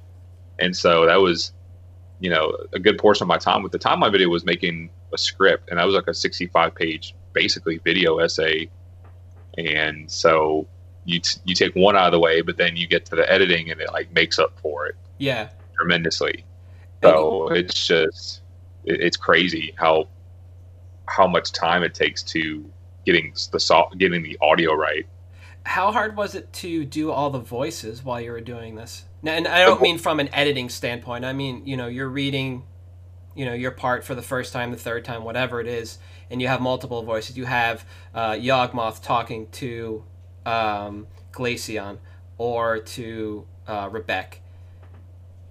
and 0.59 0.77
so 0.77 1.07
that 1.07 1.21
was, 1.21 1.53
you 2.19 2.31
know, 2.31 2.53
a 2.73 2.79
good 2.81 2.99
portion 2.99 3.25
of 3.25 3.29
my 3.29 3.39
time. 3.39 3.63
With 3.63 3.73
the 3.73 3.79
time 3.79 4.01
my 4.01 4.11
video 4.11 4.29
was 4.29 4.45
making 4.45 4.91
a 5.13 5.19
script, 5.19 5.71
and 5.71 5.79
that 5.79 5.85
was 5.87 5.95
like 5.95 6.09
a 6.09 6.15
sixty-five 6.15 6.75
page 6.75 7.15
basically 7.33 7.79
video 7.79 8.19
essay, 8.19 8.71
and 9.57 10.11
so 10.11 10.67
you 11.05 11.21
t- 11.21 11.41
you 11.45 11.55
take 11.55 11.75
one 11.75 11.97
out 11.97 12.07
of 12.07 12.13
the 12.13 12.21
way, 12.21 12.43
but 12.43 12.57
then 12.57 12.77
you 12.77 12.87
get 12.87 13.07
to 13.07 13.17
the 13.17 13.31
editing, 13.31 13.71
and 13.71 13.81
it 13.81 13.93
like 13.93 14.13
makes 14.13 14.39
up 14.39 14.59
for 14.61 14.87
it 14.87 14.97
Yeah. 15.19 15.49
tremendously. 15.77 16.45
So 17.03 17.49
it's 17.49 17.87
just 17.87 18.43
it, 18.85 19.01
it's 19.01 19.17
crazy 19.17 19.75
how 19.77 20.09
how 21.07 21.27
much 21.27 21.53
time 21.53 21.83
it 21.83 21.95
takes 21.95 22.23
to 22.23 22.65
getting 23.07 23.35
the 23.53 23.61
soft 23.61 23.97
getting 23.99 24.23
the 24.23 24.39
audio 24.41 24.75
right. 24.75 25.07
How 25.65 25.93
hard 25.93 26.17
was 26.17 26.35
it 26.35 26.53
to 26.55 26.85
do 26.85 27.11
all 27.11 27.31
the 27.31 27.39
voices 27.39 28.03
while 28.05 28.21
you 28.21 28.31
were 28.31 28.41
doing 28.41 28.77
this? 28.77 29.05
Now, 29.23 29.33
and 29.33 29.47
I 29.47 29.61
don't 29.61 29.81
mean 29.83 29.99
from 29.99 30.19
an 30.21 30.31
editing 30.35 30.71
standpoint. 30.71 31.25
I 31.25 31.33
mean, 31.35 31.67
you 31.67 31.77
know, 31.77 31.87
you're 31.87 32.09
reading, 32.09 32.63
you 33.41 33.47
know, 33.47 33.55
your 33.55 33.71
part 33.71 34.05
for 34.05 34.15
the 34.15 34.21
first 34.21 34.53
time, 34.53 34.71
the 34.71 34.77
third 34.77 35.03
time, 35.03 35.25
whatever 35.25 35.63
it 35.63 35.67
is, 35.67 35.97
and 36.31 36.43
you 36.43 36.49
have 36.49 36.61
multiple 36.61 37.03
voices. 37.03 37.39
You 37.39 37.47
have 37.47 37.87
uh, 38.15 38.33
Yawgmoth 38.33 39.03
talking 39.03 39.47
to 39.53 40.05
um, 40.45 41.07
Glacian 41.33 41.97
or 42.37 42.81
to 42.81 43.47
uh, 43.67 43.89
Rebecca. 43.91 44.37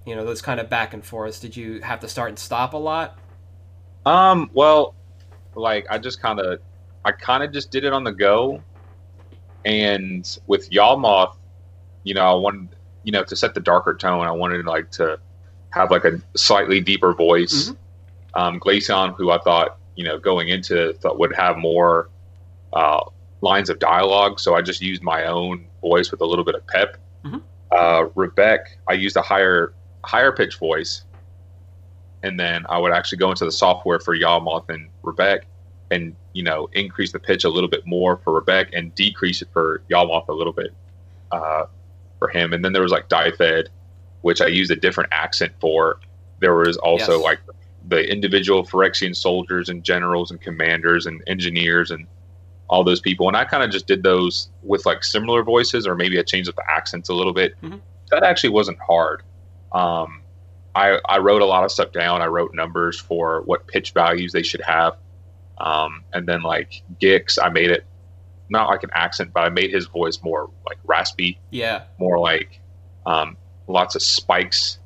You 0.05 0.15
know, 0.15 0.24
those 0.24 0.39
kind 0.39 0.60
of 0.60 0.69
back 0.69 0.93
and 0.93 1.03
forths. 1.03 1.39
Did 1.39 1.58
you 1.58 1.81
have 1.81 2.00
to 2.01 2.08
start 2.08 2.29
and 2.29 2.38
stop 2.38 2.75
a 2.75 2.77
lot? 2.77 3.17
Um, 4.05 4.51
well, 4.53 4.93
like 5.55 5.88
I 5.89 5.98
just 5.98 6.22
kind 6.22 6.39
of, 6.39 6.60
I 7.03 7.12
kind 7.12 7.41
of 7.41 7.51
just 7.51 7.72
did 7.72 7.86
it 7.86 7.91
on 7.91 8.03
the 8.03 8.13
go, 8.13 8.62
and 9.65 10.38
with 10.46 10.69
Yawgmoth, 10.69 11.38
you 12.03 12.13
know, 12.13 12.22
I 12.22 12.36
wanted, 12.36 12.69
you 13.03 13.13
know, 13.13 13.24
to 13.24 13.36
set 13.36 13.55
the 13.55 13.62
darker 13.62 13.96
tone. 13.96 14.27
I 14.27 14.31
wanted 14.31 14.63
like 14.67 14.91
to 14.91 15.19
have 15.71 15.91
like 15.91 16.05
a 16.05 16.19
slightly 16.35 16.81
deeper 16.81 17.13
voice. 17.13 17.69
Um, 18.35 18.59
Glacian, 18.59 19.15
who 19.15 19.31
I 19.31 19.39
thought, 19.39 19.77
you 19.95 20.03
know, 20.03 20.17
going 20.19 20.49
into 20.49 20.93
thought 20.93 21.19
would 21.19 21.35
have 21.35 21.57
more 21.57 22.09
uh, 22.73 23.01
lines 23.41 23.69
of 23.69 23.79
dialogue, 23.79 24.39
so 24.39 24.55
I 24.55 24.61
just 24.61 24.81
used 24.81 25.01
my 25.01 25.25
own 25.25 25.65
voice 25.81 26.11
with 26.11 26.21
a 26.21 26.25
little 26.25 26.45
bit 26.45 26.55
of 26.55 26.65
pep. 26.67 26.97
Mhm. 27.25 27.41
Uh, 27.71 28.05
Rebecca, 28.15 28.69
I 28.88 28.93
used 28.93 29.15
a 29.17 29.21
higher 29.21 29.73
higher 30.05 30.31
pitch 30.31 30.57
voice, 30.57 31.03
and 32.23 32.39
then 32.39 32.65
I 32.69 32.77
would 32.77 32.91
actually 32.91 33.17
go 33.17 33.29
into 33.29 33.45
the 33.45 33.51
software 33.51 33.99
for 33.99 34.15
Yawgmoth 34.15 34.69
and 34.69 34.89
Rebecca, 35.03 35.45
and 35.91 36.15
you 36.33 36.43
know 36.43 36.69
increase 36.73 37.11
the 37.11 37.19
pitch 37.19 37.43
a 37.43 37.49
little 37.49 37.69
bit 37.69 37.85
more 37.85 38.17
for 38.17 38.33
Rebecca 38.33 38.75
and 38.75 38.93
decrease 38.95 39.41
it 39.41 39.49
for 39.51 39.81
Yawgmoth 39.89 40.27
a 40.29 40.33
little 40.33 40.53
bit 40.53 40.73
uh, 41.31 41.65
for 42.19 42.27
him. 42.29 42.53
And 42.53 42.63
then 42.63 42.73
there 42.73 42.81
was 42.83 42.91
like 42.91 43.09
Dyfed, 43.09 43.69
which 44.21 44.41
I 44.41 44.47
used 44.47 44.71
a 44.71 44.75
different 44.75 45.09
accent 45.13 45.53
for, 45.59 45.99
There 46.41 46.55
was 46.55 46.77
also 46.77 47.15
Yes. 47.17 47.23
like 47.23 47.39
the 47.89 48.09
individual 48.09 48.63
Phyrexian 48.63 49.13
soldiers 49.15 49.67
and 49.67 49.83
generals 49.83 50.31
and 50.31 50.39
commanders 50.39 51.05
and 51.05 51.21
engineers 51.27 51.91
and 51.91 52.07
all 52.69 52.83
those 52.85 53.01
people. 53.01 53.27
And 53.27 53.35
I 53.35 53.43
kind 53.43 53.61
of 53.63 53.71
just 53.71 53.88
did 53.88 54.03
those 54.03 54.47
with 54.63 54.85
like 54.85 55.03
similar 55.03 55.43
voices, 55.43 55.85
or 55.85 55.95
maybe 55.95 56.17
I 56.17 56.21
changed 56.23 56.47
up 56.49 56.55
the 56.55 56.63
accents 56.71 57.09
a 57.09 57.13
little 57.13 57.33
bit. 57.33 57.55
Mhm. 57.61 57.81
That 58.11 58.23
actually 58.23 58.51
wasn't 58.51 58.77
hard. 58.79 59.23
Um, 59.73 60.21
I, 60.75 60.99
I 61.09 61.17
wrote 61.17 61.41
a 61.41 61.45
lot 61.45 61.63
of 61.65 61.71
stuff 61.71 61.91
down. 61.91 62.21
I 62.21 62.27
wrote 62.27 62.53
numbers 62.53 62.97
for 62.99 63.41
what 63.41 63.67
pitch 63.67 63.91
values 63.91 64.31
they 64.31 64.43
should 64.43 64.61
have. 64.61 64.95
Um, 65.57 66.03
and 66.13 66.25
then 66.25 66.41
like 66.41 66.83
Gix, 67.01 67.38
I 67.41 67.49
made 67.49 67.69
it 67.69 67.85
not 68.49 68.69
like 68.69 68.83
an 68.83 68.91
accent, 68.93 69.31
but 69.33 69.43
I 69.43 69.49
made 69.49 69.71
his 69.71 69.88
voice 69.88 70.21
more 70.23 70.49
like 70.65 70.77
raspy, 70.85 71.38
Yeah. 71.49 71.81
more 71.97 72.17
like 72.17 72.61
um, 73.05 73.35
lots 73.69 73.95
of 73.95 74.03
spikes 74.03 74.79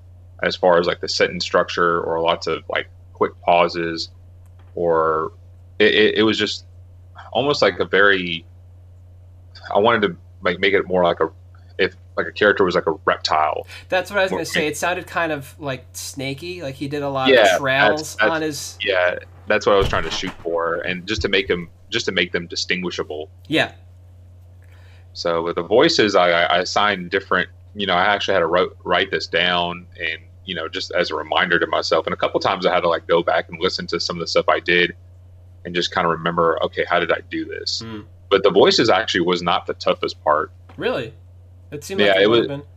as 0.44 0.56
far 0.58 0.80
as 0.80 0.88
like 0.88 1.02
the 1.02 1.10
sentence 1.10 1.46
structure, 1.46 2.02
or 2.02 2.22
lots 2.22 2.48
of 2.48 2.64
like 2.70 2.92
quick 3.14 3.34
pauses, 3.46 4.12
or 4.76 5.34
it, 5.80 5.94
it, 5.94 6.16
it 6.20 6.24
was 6.24 6.38
just 6.40 6.68
almost 7.34 7.62
like 7.62 7.80
a 7.80 7.86
very. 7.86 8.48
I 9.74 9.80
wanted 9.80 10.08
to 10.08 10.18
like 10.42 10.60
make 10.60 10.74
it 10.74 10.88
more 10.88 11.04
like 11.04 11.20
a 11.20 11.30
if 11.78 11.96
like 12.18 12.28
a 12.28 12.32
character 12.32 12.64
was 12.64 12.76
like 12.76 12.88
a 12.88 12.94
reptile. 13.06 13.70
That's 13.90 14.10
what 14.10 14.20
I 14.20 14.24
was 14.24 14.32
going 14.32 14.46
to 14.46 14.52
say. 14.52 14.68
It 14.68 14.78
sounded 14.78 15.08
kind 15.08 15.32
of 15.32 15.56
like 15.60 15.88
snaky, 15.94 16.62
like 16.62 16.76
he 16.76 16.88
did 16.88 17.02
a 17.04 17.10
lot 17.10 17.30
Yeah, 17.30 17.56
of 17.56 17.60
trails 17.60 18.16
on 18.18 18.42
his. 18.42 18.78
Yeah, 18.82 19.16
that's 19.48 19.66
what 19.66 19.74
I 19.76 19.78
was 19.78 19.88
trying 19.88 20.04
to 20.04 20.12
shoot 20.12 20.36
for, 20.42 20.76
and 20.82 21.08
just 21.08 21.22
to 21.24 21.30
make 21.30 21.48
them 21.48 21.72
just 21.92 22.06
to 22.08 22.12
make 22.12 22.32
them 22.32 22.48
distinguishable. 22.48 23.32
Yeah. 23.48 23.74
So 25.14 25.44
with 25.44 25.56
the 25.56 25.64
voices, 25.64 26.16
I, 26.16 26.30
I 26.32 26.60
assigned 26.60 27.12
different. 27.12 27.50
You 27.76 27.88
know, 27.88 27.94
I 27.96 28.06
actually 28.14 28.34
had 28.36 28.40
to 28.42 28.48
wrote, 28.48 28.78
write 28.84 29.10
this 29.12 29.28
down, 29.28 29.88
and 30.00 30.22
you 30.46 30.56
know, 30.56 30.68
just 30.68 30.92
as 30.92 31.10
a 31.12 31.16
reminder 31.16 31.58
to 31.60 31.68
myself. 31.68 32.06
And 32.06 32.14
a 32.14 32.18
couple 32.18 32.40
times 32.40 32.66
I 32.66 32.74
had 32.74 32.82
to 32.82 32.90
like 32.90 33.08
go 33.08 33.24
back 33.24 33.50
and 33.50 33.60
listen 33.60 33.88
to 33.88 34.00
some 34.00 34.16
of 34.16 34.20
the 34.20 34.28
stuff 34.28 34.48
I 34.50 34.60
did, 34.60 34.96
and 35.66 35.74
just 35.74 35.92
kind 35.92 36.06
of 36.06 36.12
remember, 36.12 36.62
okay, 36.64 36.86
how 36.88 37.00
did 37.00 37.12
I 37.12 37.20
do 37.30 37.46
this? 37.46 37.82
Hmm. 37.86 38.02
But 38.30 38.44
the 38.44 38.52
voices 38.52 38.90
actually 38.90 39.22
was 39.22 39.42
not 39.42 39.66
the 39.68 39.74
toughest 39.76 40.22
part. 40.24 40.52
Really? 40.78 41.14
It 41.72 41.84
seemed 41.84 42.02
Yeah, 42.02 42.08
like 42.08 42.18
it, 42.18 42.22
it 42.24 42.28
would 42.30 42.40
was- 42.42 42.50
have 42.50 42.60
been. 42.60 42.68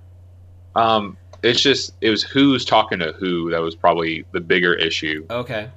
Um, 0.82 1.16
it's 1.42 1.60
just 1.60 1.92
it 2.00 2.10
was 2.10 2.22
who's 2.22 2.64
talking 2.64 2.98
to 2.98 3.12
who 3.12 3.50
that 3.50 3.60
was 3.60 3.74
probably 3.74 4.24
the 4.32 4.40
bigger 4.40 4.74
issue. 4.74 5.24
Okay. 5.30 5.70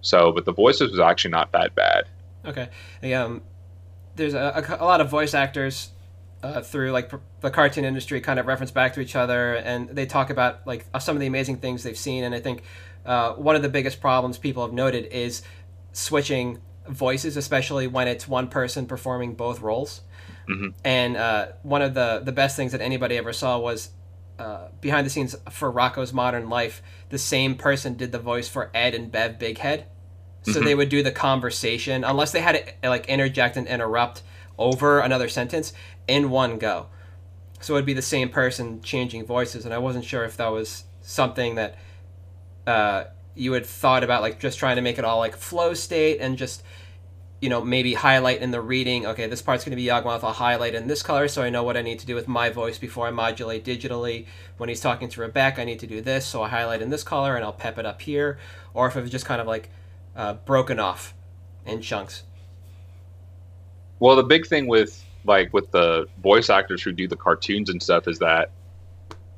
So, 0.00 0.32
but 0.32 0.44
the 0.44 0.52
voices 0.52 0.90
was 0.90 1.00
actually 1.00 1.30
not 1.30 1.52
that 1.52 1.74
bad. 1.74 2.04
Okay. 2.44 2.68
Yeah, 3.02 3.24
um, 3.24 3.42
there's 4.16 4.34
a, 4.34 4.64
a, 4.68 4.82
a 4.82 4.84
lot 4.84 5.00
of 5.00 5.08
voice 5.08 5.32
actors 5.32 5.90
uh, 6.42 6.60
through 6.60 6.90
like 6.92 7.08
pr- 7.08 7.16
the 7.40 7.50
cartoon 7.50 7.84
industry 7.84 8.20
kind 8.20 8.38
of 8.40 8.46
reference 8.46 8.70
back 8.70 8.94
to 8.94 9.00
each 9.00 9.14
other, 9.16 9.54
and 9.54 9.88
they 9.90 10.06
talk 10.06 10.30
about 10.30 10.66
like 10.66 10.84
uh, 10.92 10.98
some 10.98 11.16
of 11.16 11.20
the 11.20 11.26
amazing 11.26 11.58
things 11.58 11.82
they've 11.82 11.96
seen. 11.96 12.24
And 12.24 12.34
I 12.34 12.40
think 12.40 12.62
uh, 13.06 13.32
one 13.34 13.56
of 13.56 13.62
the 13.62 13.68
biggest 13.68 14.00
problems 14.00 14.38
people 14.38 14.62
have 14.64 14.72
noted 14.72 15.06
is 15.06 15.42
switching 15.92 16.60
voices, 16.88 17.36
especially 17.36 17.86
when 17.86 18.08
it's 18.08 18.26
one 18.26 18.48
person 18.48 18.86
performing 18.86 19.34
both 19.34 19.60
roles. 19.60 20.02
Mhm. 20.48 20.74
And 20.84 21.16
uh, 21.16 21.48
one 21.62 21.82
of 21.82 21.94
the 21.94 22.20
the 22.24 22.32
best 22.32 22.56
things 22.56 22.72
that 22.72 22.80
anybody 22.80 23.16
ever 23.16 23.32
saw 23.32 23.58
was. 23.58 23.90
Uh, 24.38 24.68
behind 24.80 25.06
the 25.06 25.10
scenes 25.10 25.36
for 25.50 25.70
Rocko's 25.70 26.12
Modern 26.12 26.48
Life, 26.48 26.82
the 27.10 27.18
same 27.18 27.54
person 27.54 27.94
did 27.94 28.10
the 28.10 28.18
voice 28.18 28.48
for 28.48 28.70
Ed 28.74 28.92
and 28.94 29.12
Bev 29.12 29.38
Bighead. 29.38 29.84
So 30.42 30.54
Mhm. 30.60 30.64
they 30.64 30.74
would 30.74 30.88
do 30.88 31.02
the 31.02 31.12
conversation 31.12 32.02
unless 32.02 32.32
they 32.32 32.40
had 32.40 32.74
to 32.82 32.88
like 32.88 33.06
interject 33.06 33.56
and 33.56 33.68
interrupt 33.68 34.22
over 34.58 34.98
another 35.00 35.28
sentence 35.28 35.72
in 36.08 36.30
one 36.30 36.58
go. 36.58 36.86
So 37.60 37.74
it'd 37.74 37.86
be 37.86 37.94
the 37.94 38.02
same 38.02 38.28
person 38.28 38.82
changing 38.82 39.24
voices, 39.24 39.64
and 39.64 39.72
I 39.72 39.78
wasn't 39.78 40.04
sure 40.04 40.24
if 40.24 40.36
that 40.36 40.48
was 40.48 40.84
something 41.00 41.54
that 41.56 41.78
uh, 42.66 43.04
you 43.34 43.52
had 43.52 43.66
thought 43.66 44.04
about, 44.04 44.22
like 44.22 44.40
just 44.40 44.58
trying 44.58 44.76
to 44.76 44.82
make 44.82 44.98
it 44.98 45.04
all 45.04 45.18
like 45.18 45.36
flow 45.36 45.74
state 45.74 46.18
and 46.20 46.36
just 46.36 46.62
you 47.40 47.48
know 47.48 47.60
maybe 47.60 47.94
highlight 47.94 48.40
in 48.40 48.50
the 48.50 48.60
reading. 48.60 49.06
Okay, 49.06 49.26
this 49.26 49.42
part's 49.42 49.64
going 49.64 49.70
to 49.70 49.76
be 49.76 49.86
Yawgmoth. 49.86 50.24
I'll 50.24 50.32
highlight 50.32 50.74
in 50.74 50.88
this 50.88 51.02
color 51.02 51.28
so 51.28 51.42
I 51.42 51.50
know 51.50 51.62
what 51.62 51.76
I 51.76 51.82
need 51.82 51.98
to 52.00 52.06
do 52.06 52.14
with 52.14 52.26
my 52.26 52.50
voice 52.50 52.78
before 52.78 53.06
I 53.06 53.10
modulate 53.10 53.64
digitally. 53.64 54.26
When 54.56 54.68
he's 54.68 54.80
talking 54.80 55.08
to 55.10 55.20
Rebecca, 55.20 55.62
I 55.62 55.64
need 55.64 55.80
to 55.80 55.86
do 55.86 56.00
this, 56.00 56.26
so 56.26 56.42
I 56.42 56.48
highlight 56.48 56.82
in 56.82 56.90
this 56.90 57.04
color 57.04 57.36
and 57.36 57.44
I'll 57.44 57.52
pep 57.52 57.78
it 57.78 57.86
up 57.86 58.02
here. 58.02 58.38
Or 58.74 58.86
if 58.88 58.96
it 58.96 59.00
was 59.02 59.10
just 59.10 59.26
kind 59.26 59.40
of 59.40 59.46
like 59.46 59.70
uh, 60.16 60.34
broken 60.34 60.78
off 60.78 61.14
in 61.64 61.80
chunks. 61.80 62.24
Well, 63.98 64.16
the 64.16 64.24
big 64.24 64.46
thing 64.46 64.66
with 64.66 65.04
like 65.24 65.52
with 65.52 65.70
the 65.70 66.06
voice 66.22 66.50
actors 66.50 66.82
who 66.82 66.92
do 66.92 67.06
the 67.06 67.16
cartoons 67.16 67.70
and 67.70 67.82
stuff 67.82 68.08
is 68.08 68.18
that 68.18 68.50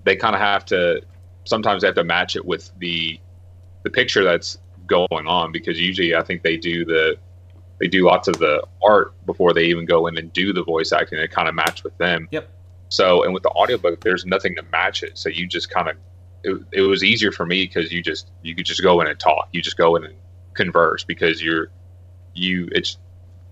they 0.05 0.17
kind 0.17 0.35
of 0.35 0.41
have 0.41 0.65
to 0.67 1.03
sometimes 1.45 1.83
they 1.83 1.89
have 1.89 1.95
to 1.95 2.05
match 2.05 2.37
it 2.37 2.45
with 2.45 2.71
the 2.79 3.19
the 3.83 3.91
picture 3.91 4.25
that's 4.25 4.59
going 4.87 5.27
on 5.27 5.53
because 5.53 5.81
usually 5.81 6.15
I 6.15 6.23
think 6.23 6.43
they 6.43 6.57
do 6.57 6.85
the 6.85 7.17
they 7.81 7.89
do 7.89 8.05
lots 8.05 8.29
of 8.29 8.39
the 8.39 8.65
art 8.83 9.15
before 9.27 9.53
they 9.53 9.65
even 9.65 9.85
go 9.85 10.07
in 10.07 10.17
and 10.17 10.33
do 10.33 10.53
the 10.53 10.63
voice 10.63 10.93
acting. 10.93 11.19
It 11.19 11.31
kind 11.31 11.49
of 11.49 11.55
match 11.55 11.83
with 11.83 11.97
them. 11.99 12.29
Yep. 12.31 12.49
So, 12.89 13.25
and 13.25 13.35
with 13.35 13.43
the 13.43 13.51
audiobook, 13.51 14.01
there's 14.03 14.25
nothing 14.25 14.55
to 14.57 14.63
match 14.71 15.03
it. 15.03 15.19
So 15.19 15.29
you 15.29 15.47
just 15.47 15.71
kind 15.71 15.89
of 15.89 15.97
it, 16.45 16.63
it 16.73 16.83
was 16.83 17.03
easier 17.03 17.33
for 17.33 17.47
me 17.47 17.65
because 17.65 17.93
you 17.93 18.03
just 18.03 18.31
you 18.43 18.55
could 18.55 18.67
just 18.67 18.83
go 18.83 19.01
in 19.01 19.09
and 19.09 19.19
talk. 19.19 19.49
You 19.53 19.63
just 19.63 19.77
go 19.77 19.97
in 19.97 20.05
and 20.05 20.15
converse 20.55 21.05
because 21.05 21.43
you're 21.43 21.71
you 22.35 22.69
it's 22.73 22.99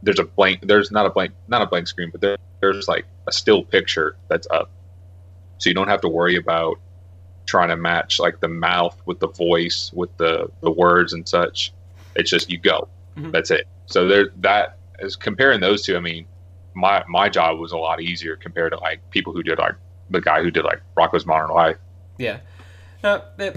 there's 0.03 0.19
a 0.19 0.25
blank 0.25 0.61
there's 0.63 0.91
not 0.91 1.07
a 1.07 1.11
blank 1.11 1.33
not 1.49 1.63
a 1.63 1.67
blank 1.67 1.87
screen 1.87 2.11
but 2.11 2.21
there, 2.21 2.37
there's 2.61 2.89
like 2.89 3.07
a 3.27 3.33
still 3.33 3.63
picture 3.65 4.17
that's 4.29 4.47
up. 4.51 4.71
So 5.59 5.71
you 5.71 5.75
don't 5.75 5.89
have 5.89 6.01
to 6.03 6.09
worry 6.09 6.37
about 6.37 6.79
trying 7.47 7.69
to 7.69 7.77
match 7.77 8.19
like 8.19 8.41
the 8.41 8.49
mouth 8.49 9.01
with 9.07 9.21
the 9.21 9.29
voice 9.29 9.91
with 9.95 10.17
the 10.17 10.51
the 10.61 10.71
words 10.71 11.13
and 11.13 11.29
such. 11.29 11.73
It's 12.17 12.31
just 12.31 12.51
you 12.51 12.59
go. 12.59 12.89
Mhm. 13.17 13.33
that's 13.33 13.51
it. 13.51 13.67
So 13.87 14.09
there 14.09 14.31
that 14.41 14.79
is 14.99 15.17
comparing 15.17 15.61
those 15.61 15.83
two 15.83 15.97
i 15.97 16.01
mean 16.01 16.27
my 16.75 17.05
my 17.09 17.29
job 17.29 17.59
was 17.59 17.73
a 17.73 17.77
lot 17.77 18.01
easier 18.01 18.37
compared 18.37 18.73
to 18.73 18.79
like 18.79 19.01
people 19.11 19.33
who 19.33 19.43
did 19.43 19.59
like 19.59 19.75
the 20.11 20.21
guy 20.21 20.43
who 20.43 20.51
did 20.51 20.65
like 20.65 20.81
rocko's 20.97 21.27
modern 21.27 21.51
life. 21.51 21.77
Yeah. 22.19 22.39
No, 23.03 23.23
it, 23.39 23.57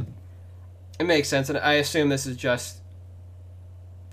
it 1.00 1.04
makes 1.06 1.28
sense, 1.28 1.50
and 1.50 1.58
I 1.58 1.74
assume 1.74 2.10
this 2.10 2.26
is 2.26 2.36
just 2.36 2.82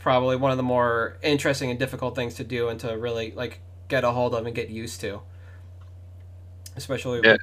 probably 0.03 0.37
one 0.37 0.51
of 0.51 0.57
the 0.57 0.63
more 0.63 1.17
interesting 1.23 1.71
and 1.71 1.79
difficult 1.79 2.15
things 2.15 2.35
to 2.35 2.45
do 2.45 2.69
and 2.69 2.79
to 2.81 2.99
really 2.99 3.33
like 3.33 3.61
get 3.89 4.05
a 4.05 4.11
hold 4.11 4.35
of 4.35 4.45
and 4.47 4.55
get 4.55 4.69
used 4.69 5.01
to. 5.01 5.23
Especially 6.77 7.21
Yeah. 7.23 7.37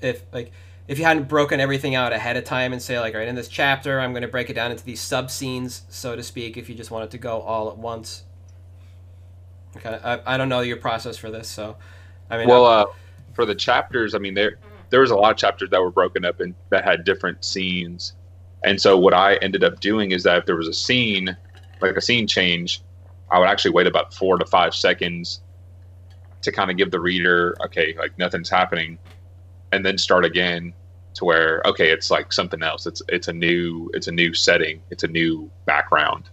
if 0.00 0.22
like 0.32 0.52
if 0.86 0.98
you 0.98 1.04
hadn't 1.04 1.28
broken 1.28 1.60
everything 1.60 1.94
out 1.94 2.12
ahead 2.12 2.36
of 2.36 2.44
time 2.44 2.72
and 2.72 2.80
say 2.80 3.00
like, 3.00 3.14
right, 3.14 3.26
in 3.26 3.34
this 3.34 3.48
chapter, 3.48 4.00
I'm 4.00 4.12
going 4.12 4.22
to 4.22 4.28
break 4.28 4.50
it 4.50 4.54
down 4.54 4.70
into 4.70 4.84
these 4.84 5.00
sub 5.00 5.30
scenes, 5.30 5.82
so 5.88 6.14
to 6.14 6.22
speak. 6.22 6.56
If 6.56 6.68
you 6.68 6.74
just 6.74 6.90
wanted 6.90 7.10
to 7.12 7.18
go 7.18 7.40
all 7.40 7.70
at 7.70 7.78
once. 7.78 8.24
Okay, 9.76 9.98
I, 10.04 10.34
I 10.34 10.36
don't 10.36 10.48
know 10.48 10.60
your 10.60 10.76
process 10.76 11.16
for 11.16 11.30
this, 11.30 11.48
so 11.48 11.76
I 12.30 12.38
mean, 12.38 12.48
well 12.48 12.64
uh 12.64 12.86
for 13.34 13.44
the 13.44 13.54
chapters 13.54 14.14
i 14.14 14.18
mean 14.18 14.34
there 14.34 14.58
there 14.90 15.00
was 15.00 15.10
a 15.10 15.16
lot 15.16 15.32
of 15.32 15.36
chapters 15.36 15.68
that 15.70 15.80
were 15.80 15.90
broken 15.90 16.24
up 16.24 16.38
and 16.40 16.54
that 16.70 16.84
had 16.84 17.04
different 17.04 17.44
scenes 17.44 18.12
and 18.62 18.80
so 18.80 18.96
what 18.96 19.12
i 19.12 19.34
ended 19.36 19.64
up 19.64 19.80
doing 19.80 20.12
is 20.12 20.22
that 20.22 20.38
if 20.38 20.46
there 20.46 20.54
was 20.56 20.68
a 20.68 20.72
scene 20.72 21.36
like 21.88 21.96
a 21.96 22.00
scene 22.00 22.26
change 22.26 22.82
i 23.30 23.38
would 23.38 23.48
actually 23.48 23.70
wait 23.70 23.86
about 23.86 24.12
four 24.12 24.38
to 24.38 24.46
five 24.46 24.74
seconds 24.74 25.40
to 26.42 26.52
kind 26.52 26.70
of 26.70 26.76
give 26.76 26.90
the 26.90 27.00
reader 27.00 27.56
okay 27.64 27.94
like 27.98 28.16
nothing's 28.18 28.50
happening 28.50 28.98
and 29.72 29.84
then 29.84 29.98
start 29.98 30.24
again 30.24 30.72
to 31.14 31.24
where 31.24 31.62
okay 31.64 31.90
it's 31.90 32.10
like 32.10 32.32
something 32.32 32.62
else. 32.62 32.86
It's 32.86 33.02
it's 33.08 33.28
a 33.28 33.32
new 33.32 33.90
it's 33.94 34.08
a 34.08 34.12
new 34.12 34.34
setting. 34.34 34.82
It's 34.90 35.04
a 35.04 35.08
new 35.08 35.50
background. 35.64 36.24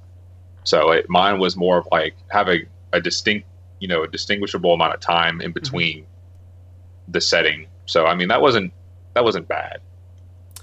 So 0.63 0.91
it, 0.91 1.09
mine 1.09 1.39
was 1.39 1.55
more 1.55 1.77
of 1.77 1.87
like 1.91 2.15
having 2.29 2.65
a 2.93 3.01
distinct 3.01 3.47
you 3.79 3.87
know 3.87 4.03
a 4.03 4.07
distinguishable 4.07 4.73
amount 4.73 4.93
of 4.93 4.99
time 4.99 5.41
in 5.41 5.47
mm-hmm. 5.47 5.53
between 5.53 6.05
the 7.07 7.21
setting. 7.21 7.67
So 7.85 8.05
i 8.05 8.15
mean 8.15 8.27
that 8.27 8.41
wasn't 8.41 8.73
that 9.13 9.23
wasn't 9.23 9.47
bad. 9.47 9.79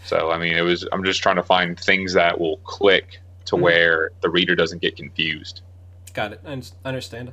So 0.05 0.31
i 0.31 0.39
mean 0.39 0.55
it 0.55 0.63
was 0.63 0.87
i'm 0.93 1.05
just 1.05 1.23
trying 1.23 1.37
to 1.37 1.43
find 1.43 1.79
things 1.79 2.13
that 2.15 2.41
will 2.41 2.59
click 2.59 3.21
to 3.49 3.57
Mhm. 3.57 3.61
where 3.63 4.11
the 4.23 4.31
reader 4.31 4.55
doesn't 4.55 4.81
get 4.83 4.97
confused 4.97 5.63
Got 6.15 6.33
it. 6.33 6.41
I 6.45 6.61
understand. 6.85 7.33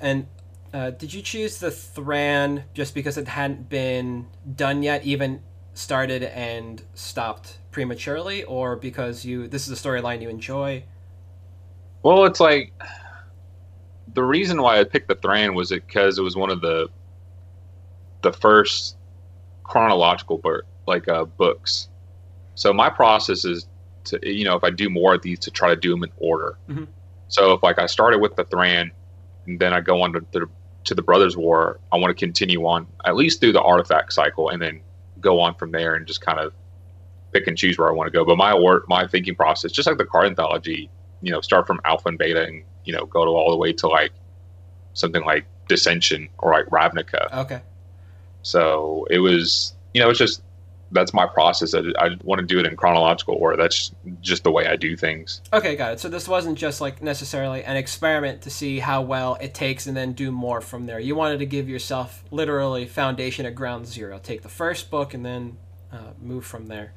And 0.00 0.26
uh, 0.72 0.90
did 0.90 1.14
you 1.14 1.22
choose 1.22 1.58
the 1.58 1.70
Thran 1.70 2.64
just 2.74 2.94
because 2.94 3.16
it 3.18 3.28
hadn't 3.28 3.68
been 3.68 4.26
done 4.54 4.82
yet, 4.82 5.04
even 5.04 5.42
started 5.74 6.22
and 6.24 6.82
stopped 6.94 7.58
prematurely, 7.70 8.42
or 8.44 8.74
because 8.74 9.24
you 9.24 9.46
this 9.46 9.68
is 9.68 9.78
a 9.78 9.88
storyline 9.88 10.22
you 10.22 10.28
enjoy? 10.28 10.84
well 12.02 12.24
it's 12.24 12.40
like 12.40 12.72
the 14.14 14.22
reason 14.22 14.62
why 14.62 14.78
i 14.78 14.84
picked 14.84 15.08
the 15.08 15.14
thran 15.16 15.54
was 15.54 15.72
it 15.72 15.84
because 15.86 16.18
it 16.18 16.22
was 16.22 16.36
one 16.36 16.50
of 16.50 16.60
the 16.60 16.88
the 18.22 18.32
first 18.32 18.96
chronological 19.64 20.38
book 20.38 20.64
like 20.86 21.08
uh 21.08 21.24
books 21.24 21.88
so 22.54 22.72
my 22.72 22.88
process 22.88 23.44
is 23.44 23.66
to 24.06 24.18
you 24.22 24.44
know 24.44 24.56
if 24.56 24.64
i 24.64 24.70
do 24.70 24.88
more 24.90 25.14
of 25.14 25.22
these 25.22 25.38
to 25.40 25.50
try 25.50 25.68
to 25.68 25.76
do 25.76 25.90
them 25.90 26.02
in 26.04 26.10
order 26.18 26.56
Mhm. 26.68 26.86
so 27.28 27.52
if 27.52 27.62
like 27.62 27.78
i 27.78 27.86
started 27.86 28.18
with 28.20 28.36
the 28.36 28.44
thran 28.44 28.90
and 29.46 29.60
then 29.60 29.72
i 29.72 29.80
go 29.80 30.02
on 30.02 30.12
to 30.14 30.24
the 30.32 30.46
to 30.84 30.94
the 30.94 31.02
brothers 31.02 31.36
war 31.36 31.78
i 31.92 31.96
want 31.96 32.16
to 32.16 32.26
continue 32.26 32.64
on 32.66 32.86
at 33.04 33.16
least 33.16 33.40
through 33.40 33.52
the 33.52 33.62
artifact 33.62 34.12
cycle 34.12 34.48
and 34.50 34.60
then 34.62 34.80
go 35.20 35.40
on 35.40 35.54
from 35.54 35.72
there 35.72 35.94
and 35.94 36.06
just 36.06 36.20
kind 36.20 36.38
of 36.38 36.52
pick 37.32 37.46
and 37.48 37.58
choose 37.58 37.76
where 37.76 37.88
I 37.88 37.92
want 37.92 38.06
to 38.06 38.12
go. 38.12 38.24
But 38.24 38.36
my 38.36 38.54
work, 38.54 38.88
my 38.88 39.06
thinking 39.06 39.34
process, 39.34 39.72
just 39.72 39.88
like 39.88 39.98
the 39.98 40.04
card 40.04 40.26
anthology, 40.26 40.88
you 41.22 41.32
know, 41.32 41.40
start 41.40 41.66
from 41.66 41.80
alpha 41.84 42.08
and 42.10 42.16
beta 42.18 42.44
and 42.44 42.62
you 42.84 42.92
know 42.92 43.04
go 43.06 43.24
to 43.24 43.30
all 43.30 43.50
the 43.50 43.56
way 43.56 43.72
to 43.72 43.88
like 43.88 44.12
something 44.92 45.24
like 45.24 45.44
Dissension 45.68 46.28
or 46.38 46.52
like 46.52 46.66
Ravnica. 46.66 47.32
Okay. 47.44 47.60
So 48.42 49.06
it 49.10 49.18
was, 49.18 49.74
you 49.92 50.00
know, 50.00 50.10
it's 50.10 50.18
just 50.18 50.42
that's 50.92 51.12
my 51.12 51.26
process. 51.26 51.74
I, 51.74 51.80
I 51.98 52.16
want 52.22 52.40
to 52.40 52.46
do 52.46 52.58
it 52.58 52.66
in 52.66 52.76
chronological 52.76 53.34
order. 53.34 53.56
That's 53.56 53.92
just 54.20 54.44
the 54.44 54.50
way 54.50 54.66
I 54.66 54.76
do 54.76 54.96
things. 54.96 55.42
Okay, 55.52 55.76
got 55.76 55.92
it. 55.92 56.00
So 56.00 56.08
this 56.08 56.28
wasn't 56.28 56.58
just 56.58 56.80
like 56.80 57.02
necessarily 57.02 57.64
an 57.64 57.76
experiment 57.76 58.42
to 58.42 58.50
see 58.50 58.78
how 58.78 59.02
well 59.02 59.36
it 59.40 59.54
takes 59.54 59.86
and 59.86 59.96
then 59.96 60.12
do 60.12 60.30
more 60.30 60.60
from 60.60 60.86
there. 60.86 61.00
You 61.00 61.14
wanted 61.14 61.38
to 61.38 61.46
give 61.46 61.68
yourself 61.68 62.24
literally 62.30 62.86
foundation 62.86 63.46
at 63.46 63.54
ground 63.54 63.86
zero. 63.86 64.18
Take 64.22 64.42
the 64.42 64.48
first 64.48 64.90
book 64.90 65.14
and 65.14 65.24
then 65.24 65.56
uh, 65.92 66.12
move 66.20 66.44
from 66.44 66.66
there. 66.66 66.92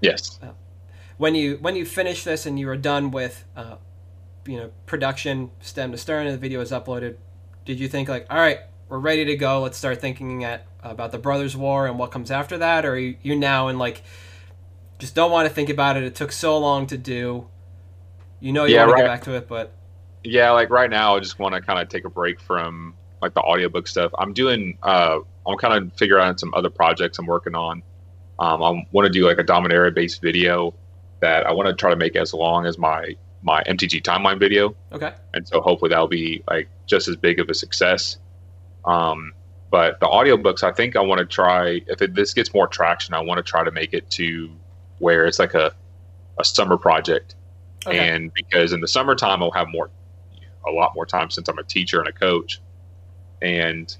Yes. 0.00 0.38
When 1.16 1.34
you 1.34 1.58
when 1.60 1.74
you 1.74 1.84
finish 1.84 2.22
this 2.22 2.46
and 2.46 2.58
you 2.58 2.68
are 2.68 2.76
done 2.76 3.10
with, 3.10 3.44
uh, 3.56 3.76
you 4.46 4.56
know, 4.56 4.70
production 4.86 5.50
stem 5.60 5.90
to 5.92 5.98
stern 5.98 6.26
and 6.26 6.34
the 6.34 6.38
video 6.38 6.60
is 6.60 6.70
uploaded, 6.70 7.16
did 7.64 7.80
you 7.80 7.88
think 7.88 8.08
like, 8.08 8.26
all 8.30 8.38
right, 8.38 8.60
we're 8.88 8.98
ready 8.98 9.24
to 9.24 9.36
go. 9.36 9.60
Let's 9.60 9.76
start 9.76 10.00
thinking 10.00 10.44
at 10.44 10.67
about 10.82 11.12
the 11.12 11.18
Brothers 11.18 11.56
War 11.56 11.86
and 11.86 11.98
what 11.98 12.10
comes 12.10 12.30
after 12.30 12.58
that, 12.58 12.84
or 12.84 12.92
are 12.92 12.98
you, 12.98 13.16
you 13.22 13.36
now 13.36 13.68
and 13.68 13.78
like 13.78 14.02
just 14.98 15.14
don't 15.14 15.30
want 15.30 15.48
to 15.48 15.54
think 15.54 15.68
about 15.68 15.96
it. 15.96 16.02
It 16.04 16.14
took 16.14 16.32
so 16.32 16.58
long 16.58 16.86
to 16.88 16.98
do. 16.98 17.48
You 18.40 18.52
know 18.52 18.64
you 18.64 18.74
Yeah, 18.74 18.80
want 18.86 18.90
to 18.90 18.94
right. 18.94 19.00
get 19.02 19.06
back 19.08 19.22
to 19.24 19.34
it, 19.34 19.48
but 19.48 19.72
Yeah, 20.24 20.50
like 20.52 20.70
right 20.70 20.90
now, 20.90 21.16
I 21.16 21.20
just 21.20 21.38
want 21.38 21.54
to 21.54 21.60
kind 21.60 21.78
of 21.80 21.88
take 21.88 22.04
a 22.04 22.10
break 22.10 22.40
from 22.40 22.94
like 23.22 23.34
the 23.34 23.40
audiobook 23.40 23.86
stuff. 23.88 24.12
I'm 24.18 24.32
doing, 24.32 24.78
uh, 24.82 25.18
I'm 25.46 25.56
kind 25.58 25.74
of 25.74 25.92
figuring 25.96 26.24
out 26.24 26.38
some 26.40 26.52
other 26.54 26.70
projects 26.70 27.18
I'm 27.18 27.26
working 27.26 27.54
on. 27.54 27.82
Um, 28.38 28.62
I 28.62 28.84
want 28.92 29.06
to 29.06 29.10
do 29.10 29.26
like 29.26 29.38
a 29.38 29.44
Dominaria 29.44 29.92
based 29.94 30.22
video 30.22 30.74
that 31.20 31.46
I 31.46 31.52
want 31.52 31.68
to 31.68 31.74
try 31.74 31.90
to 31.90 31.96
make 31.96 32.14
as 32.16 32.32
long 32.32 32.66
as 32.66 32.78
my 32.78 33.16
my 33.42 33.62
MTG 33.64 34.02
timeline 34.02 34.38
video. 34.40 34.74
okay. 34.92 35.14
and 35.32 35.46
so 35.46 35.60
hopefully 35.60 35.90
that'll 35.90 36.08
be 36.08 36.42
like 36.50 36.68
just 36.86 37.06
as 37.08 37.16
big 37.16 37.38
of 37.40 37.48
a 37.48 37.54
success. 37.54 38.18
Um, 38.84 39.32
but 39.70 40.00
the 40.00 40.06
audiobooks, 40.06 40.62
I 40.62 40.72
think 40.72 40.96
I 40.96 41.00
want 41.00 41.18
to 41.18 41.26
try. 41.26 41.82
If 41.86 42.00
it, 42.00 42.14
this 42.14 42.32
gets 42.32 42.54
more 42.54 42.66
traction, 42.66 43.14
I 43.14 43.20
want 43.20 43.38
to 43.38 43.42
try 43.42 43.64
to 43.64 43.70
make 43.70 43.92
it 43.92 44.10
to 44.12 44.50
where 44.98 45.26
it's 45.26 45.38
like 45.38 45.54
a 45.54 45.72
a 46.38 46.44
summer 46.44 46.76
project, 46.76 47.34
Okay. 47.86 47.98
and 47.98 48.32
because 48.32 48.72
in 48.72 48.80
the 48.80 48.88
summertime 48.88 49.42
I'll 49.42 49.50
have 49.50 49.68
more, 49.68 49.90
a 50.66 50.70
lot 50.70 50.94
more 50.94 51.04
time 51.06 51.30
since 51.30 51.48
I'm 51.48 51.58
a 51.58 51.64
teacher 51.64 51.98
and 51.98 52.08
a 52.08 52.12
coach, 52.12 52.60
and 53.42 53.94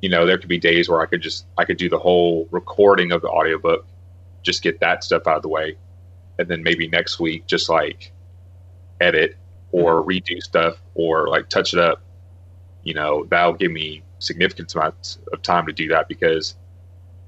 you 0.00 0.08
know 0.08 0.24
there 0.26 0.38
could 0.38 0.48
be 0.48 0.58
days 0.58 0.88
where 0.88 1.00
I 1.00 1.06
could 1.06 1.20
just 1.20 1.46
I 1.58 1.64
could 1.64 1.76
do 1.76 1.88
the 1.88 1.98
whole 1.98 2.48
recording 2.50 3.12
of 3.12 3.22
the 3.22 3.28
audiobook, 3.28 3.86
just 4.42 4.62
get 4.62 4.80
that 4.80 5.04
stuff 5.04 5.26
out 5.26 5.36
of 5.36 5.42
the 5.42 5.48
way, 5.48 5.76
and 6.38 6.48
then 6.48 6.62
maybe 6.62 6.88
next 6.88 7.20
week 7.20 7.46
just 7.46 7.68
like 7.68 8.12
edit 9.00 9.36
or 9.72 10.00
mm-hmm. 10.00 10.10
redo 10.10 10.42
stuff 10.42 10.76
or 10.94 11.28
like 11.28 11.48
touch 11.48 11.74
it 11.74 11.80
up, 11.80 12.00
you 12.84 12.94
know, 12.94 13.26
that'll 13.26 13.52
give 13.52 13.70
me 13.70 14.02
significant 14.18 14.74
amounts 14.74 15.18
of 15.32 15.42
time 15.42 15.66
to 15.66 15.72
do 15.72 15.88
that 15.88 16.08
because, 16.08 16.54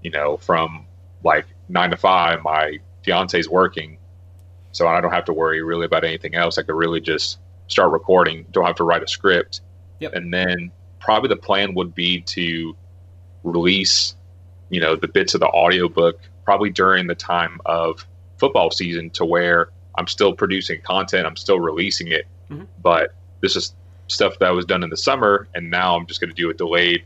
you 0.03 0.11
know, 0.11 0.37
from 0.37 0.87
like 1.25 1.47
nine 1.69 1.91
to 1.91 1.97
five, 1.97 2.43
my 2.43 2.79
fiance's 3.05 3.49
working. 3.49 3.99
So 4.73 4.87
I 4.87 5.01
don't 5.01 5.13
have 5.13 5.25
to 5.27 5.33
worry 5.33 5.63
really 5.63 5.87
about 5.87 6.05
anything 6.05 6.35
else. 6.35 6.59
I 6.59 6.63
could 6.63 6.75
really 6.75 7.01
just 7.01 7.39
start 7.69 7.93
recording, 7.93 8.47
don't 8.51 8.67
have 8.67 8.77
to 8.77 8.85
write 8.85 9.03
a 9.03 9.09
script. 9.09 9.61
Yep. 10.01 10.15
And 10.15 10.33
then 10.33 10.71
probably 11.01 11.29
the 11.29 11.37
plan 11.37 11.75
would 11.75 11.95
be 11.95 12.21
to 12.23 12.77
release, 13.43 14.17
you 14.71 14.81
know, 14.81 14.97
the 14.97 15.09
bits 15.09 15.35
of 15.35 15.41
the 15.41 15.49
audiobook 15.49 16.21
probably 16.45 16.71
during 16.71 17.07
the 17.07 17.15
time 17.15 17.61
of 17.67 18.07
football 18.39 18.71
season 18.71 19.11
to 19.11 19.25
where 19.25 19.71
I'm 19.97 20.07
still 20.07 20.33
producing 20.33 20.81
content, 20.81 21.27
I'm 21.27 21.37
still 21.37 21.59
releasing 21.59 22.09
it, 22.09 22.27
Mhm. 22.51 22.67
but 22.81 23.15
this 23.41 23.57
is 23.57 23.75
stuff 24.09 24.39
that 24.41 24.51
was 24.51 24.65
done 24.65 24.83
in 24.83 24.91
the 24.91 24.97
summer, 24.97 25.49
and 25.55 25.71
now 25.71 25.97
I'm 25.97 26.07
just 26.07 26.21
going 26.21 26.31
to 26.31 26.37
do 26.37 26.51
a 26.51 26.55
delayed, 26.55 27.05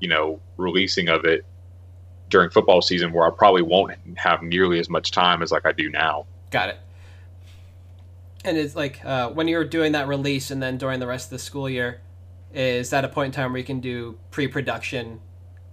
you 0.00 0.08
know, 0.08 0.40
releasing 0.56 1.08
of 1.08 1.24
it 1.24 1.44
during 2.28 2.50
football 2.50 2.80
season, 2.80 3.12
where 3.12 3.26
I 3.26 3.30
probably 3.30 3.62
won't 3.62 3.92
have 4.16 4.42
nearly 4.42 4.78
as 4.78 4.88
much 4.88 5.10
time 5.10 5.42
as 5.42 5.50
like 5.50 5.66
I 5.66 5.72
do 5.72 5.90
now. 5.90 6.26
Got 6.50 6.70
it. 6.70 6.78
And 8.44 8.58
it's 8.58 8.76
like 8.76 9.04
uh, 9.04 9.30
when 9.30 9.48
you're 9.48 9.64
doing 9.64 9.92
that 9.92 10.06
release 10.06 10.50
and 10.50 10.62
then 10.62 10.76
during 10.76 11.00
the 11.00 11.06
rest 11.06 11.26
of 11.26 11.30
the 11.30 11.38
school 11.38 11.68
year, 11.68 12.00
is 12.52 12.90
that 12.90 13.04
a 13.04 13.08
point 13.08 13.26
in 13.26 13.32
time 13.32 13.52
where 13.52 13.58
you 13.58 13.64
can 13.64 13.80
do 13.80 14.18
pre-production 14.30 15.20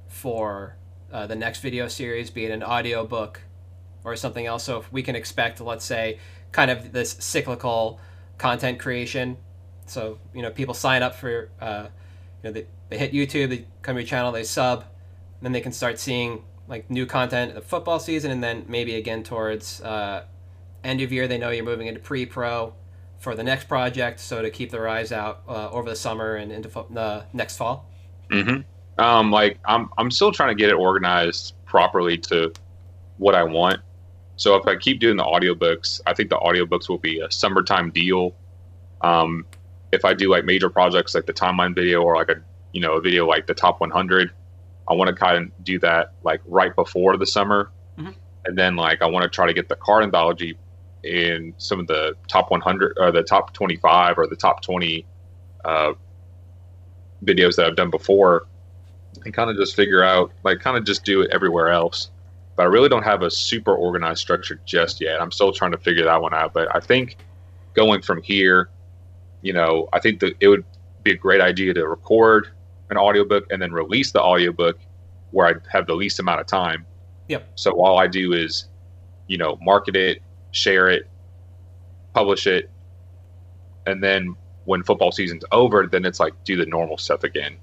for 0.08 0.78
uh, 1.12 1.28
the 1.28 1.36
next 1.36 1.60
video 1.60 1.88
series, 1.88 2.30
be 2.30 2.46
it 2.46 2.52
an 2.52 2.64
audio 2.64 3.06
book 3.06 3.42
or 4.04 4.16
something 4.16 4.46
else? 4.46 4.64
So 4.64 4.80
if 4.80 4.92
we 4.92 5.04
can 5.04 5.16
expect, 5.16 5.60
let's 5.62 5.86
say, 5.86 6.20
kind 6.52 6.72
of 6.72 6.92
this 6.92 7.12
cyclical 7.20 8.00
content 8.38 8.80
creation. 8.80 9.38
So 9.92 10.18
you 10.34 10.42
know, 10.42 10.52
people 10.52 10.74
sign 10.74 11.04
up 11.04 11.16
for, 11.16 11.50
uh, 11.60 11.88
you 12.44 12.50
know, 12.50 12.54
they, 12.54 12.68
they 12.90 12.98
hit 12.98 13.14
YouTube, 13.14 13.50
they 13.50 13.66
come 13.82 13.96
to 13.96 14.02
your 14.02 14.08
channel, 14.08 14.32
they 14.32 14.44
sub, 14.44 14.80
and 14.80 14.88
then 15.42 15.52
they 15.52 15.62
can 15.62 15.72
start 15.72 16.00
seeing 16.00 16.44
like 16.68 16.90
new 16.90 17.06
content 17.06 17.54
the 17.54 17.62
football 17.62 18.00
season, 18.00 18.32
and 18.32 18.44
then 18.44 18.66
maybe 18.68 18.96
again 18.96 19.24
towards 19.24 19.82
uh, 19.82 20.24
end 20.84 21.02
of 21.02 21.12
year 21.12 21.28
they 21.28 21.38
know 21.38 21.50
you're 21.50 21.66
moving 21.66 21.88
into 21.88 22.00
pre-pro 22.00 22.74
for 23.20 23.36
the 23.36 23.44
next 23.44 23.68
project 23.68 24.20
so 24.20 24.42
to 24.42 24.50
keep 24.50 24.72
their 24.72 24.88
eyes 24.88 25.12
out 25.12 25.44
uh, 25.48 25.70
over 25.70 25.88
the 25.88 25.96
summer 25.96 26.36
and 26.36 26.52
into 26.52 26.68
fo- 26.68 26.88
the 26.90 27.24
next 27.34 27.56
fall 27.56 27.92
Mm-hmm. 28.32 29.04
Um, 29.04 29.32
like 29.32 29.60
I'm, 29.66 29.90
I'm 29.98 30.12
still 30.12 30.32
trying 30.32 30.56
to 30.56 30.56
get 30.56 30.70
it 30.70 30.76
organized 30.76 31.54
properly 31.66 32.18
to 32.18 32.54
what 33.18 33.36
I 33.36 33.44
want. 33.44 33.82
So 34.36 34.56
if 34.56 34.66
I 34.66 34.76
keep 34.76 35.00
doing 35.00 35.18
the 35.18 35.24
audiobooks, 35.24 36.02
I 36.08 36.14
think 36.14 36.30
the 36.30 36.38
audiobooks 36.38 36.90
will 36.90 36.98
be 36.98 37.20
a 37.20 37.30
summertime 37.30 37.92
deal. 37.92 38.34
Um, 39.02 39.46
if 39.92 40.06
I 40.06 40.14
do 40.14 40.30
like 40.30 40.46
major 40.46 40.70
projects 40.70 41.14
like 41.16 41.26
the 41.26 41.34
timeline 41.34 41.76
video 41.76 42.02
or 42.02 42.16
like 42.16 42.30
a, 42.30 42.42
you 42.72 42.82
know, 42.82 42.94
a 42.94 43.02
video 43.02 43.28
like 43.28 43.48
the 43.48 43.54
top 43.54 43.80
100, 43.80 44.32
I 44.90 44.94
want 44.94 45.10
to 45.10 45.16
kind 45.16 45.38
of 45.38 45.64
do 45.64 45.80
that 45.80 46.14
like 46.24 46.42
right 46.46 46.76
before 46.76 47.18
the 47.18 47.26
summer. 47.26 47.72
Mhm. 47.98 48.16
And 48.46 48.58
then 48.58 48.76
like 48.76 49.02
I 49.02 49.06
want 49.08 49.24
to 49.24 49.30
try 49.30 49.48
to 49.48 49.54
get 49.54 49.70
the 49.70 49.76
card 49.76 50.04
anthology 50.04 50.58
in 51.04 51.54
some 51.58 51.80
of 51.80 51.88
the 51.88 52.16
top 52.28 52.52
100 52.52 52.98
or 53.00 53.12
the 53.12 53.24
top 53.24 53.54
25 53.54 54.18
or 54.18 54.28
the 54.28 54.36
top 54.36 54.62
20 54.62 55.06
uh, 55.66 55.94
videos 57.24 57.56
that 57.56 57.66
I've 57.66 57.76
done 57.76 57.90
before 57.90 58.46
and 59.26 59.34
kind 59.34 59.50
of 59.50 59.58
just 59.58 59.76
figure 59.76 60.04
out, 60.04 60.32
like, 60.44 60.60
kind 60.60 60.78
of 60.78 60.86
just 60.86 61.04
do 61.04 61.22
it 61.22 61.32
everywhere 61.32 61.70
else. 61.70 62.10
But 62.56 62.64
I 62.64 62.66
really 62.68 62.90
don't 62.90 63.04
have 63.04 63.22
a 63.24 63.32
super 63.32 63.76
organized 63.76 64.20
structure 64.20 64.60
just 64.66 65.02
yet. 65.02 65.22
I'm 65.22 65.32
still 65.32 65.52
trying 65.52 65.72
to 65.72 65.78
figure 65.78 66.06
that 66.06 66.22
one 66.22 66.34
out. 66.34 66.54
But 66.54 66.74
I 66.76 66.80
think 66.80 67.18
going 67.74 68.02
from 68.02 68.22
here, 68.22 68.70
you 69.42 69.54
know, 69.54 69.88
I 69.94 70.00
think 70.00 70.20
that 70.22 70.34
it 70.40 70.48
would 70.48 70.64
be 71.04 71.12
a 71.12 71.18
great 71.18 71.42
idea 71.42 71.74
to 71.74 71.88
record 71.88 72.48
an 72.90 72.98
audiobook 72.98 73.46
and 73.52 73.62
then 73.62 73.72
release 73.72 74.12
the 74.12 74.22
audiobook 74.22 74.78
where 75.32 75.48
I 75.48 75.54
have 75.72 75.88
the 75.88 75.96
least 75.96 76.20
amount 76.20 76.42
of 76.42 76.48
time. 76.48 76.86
Yep. 77.30 77.48
So 77.56 77.72
all 77.72 77.98
I 77.98 78.08
do 78.08 78.34
is, 78.34 78.68
you 79.28 79.38
know, 79.38 79.58
market 79.62 79.96
it, 79.96 80.22
share 80.52 80.90
it, 80.90 81.08
publish 82.14 82.46
it, 82.48 82.70
and 83.86 84.04
then 84.04 84.36
when 84.66 84.84
football 84.84 85.12
season's 85.12 85.44
over, 85.52 85.88
then 85.88 86.06
it's 86.06 86.20
like 86.20 86.34
do 86.44 86.56
the 86.56 86.66
normal 86.66 86.98
stuff 86.98 87.24
again. 87.24 87.58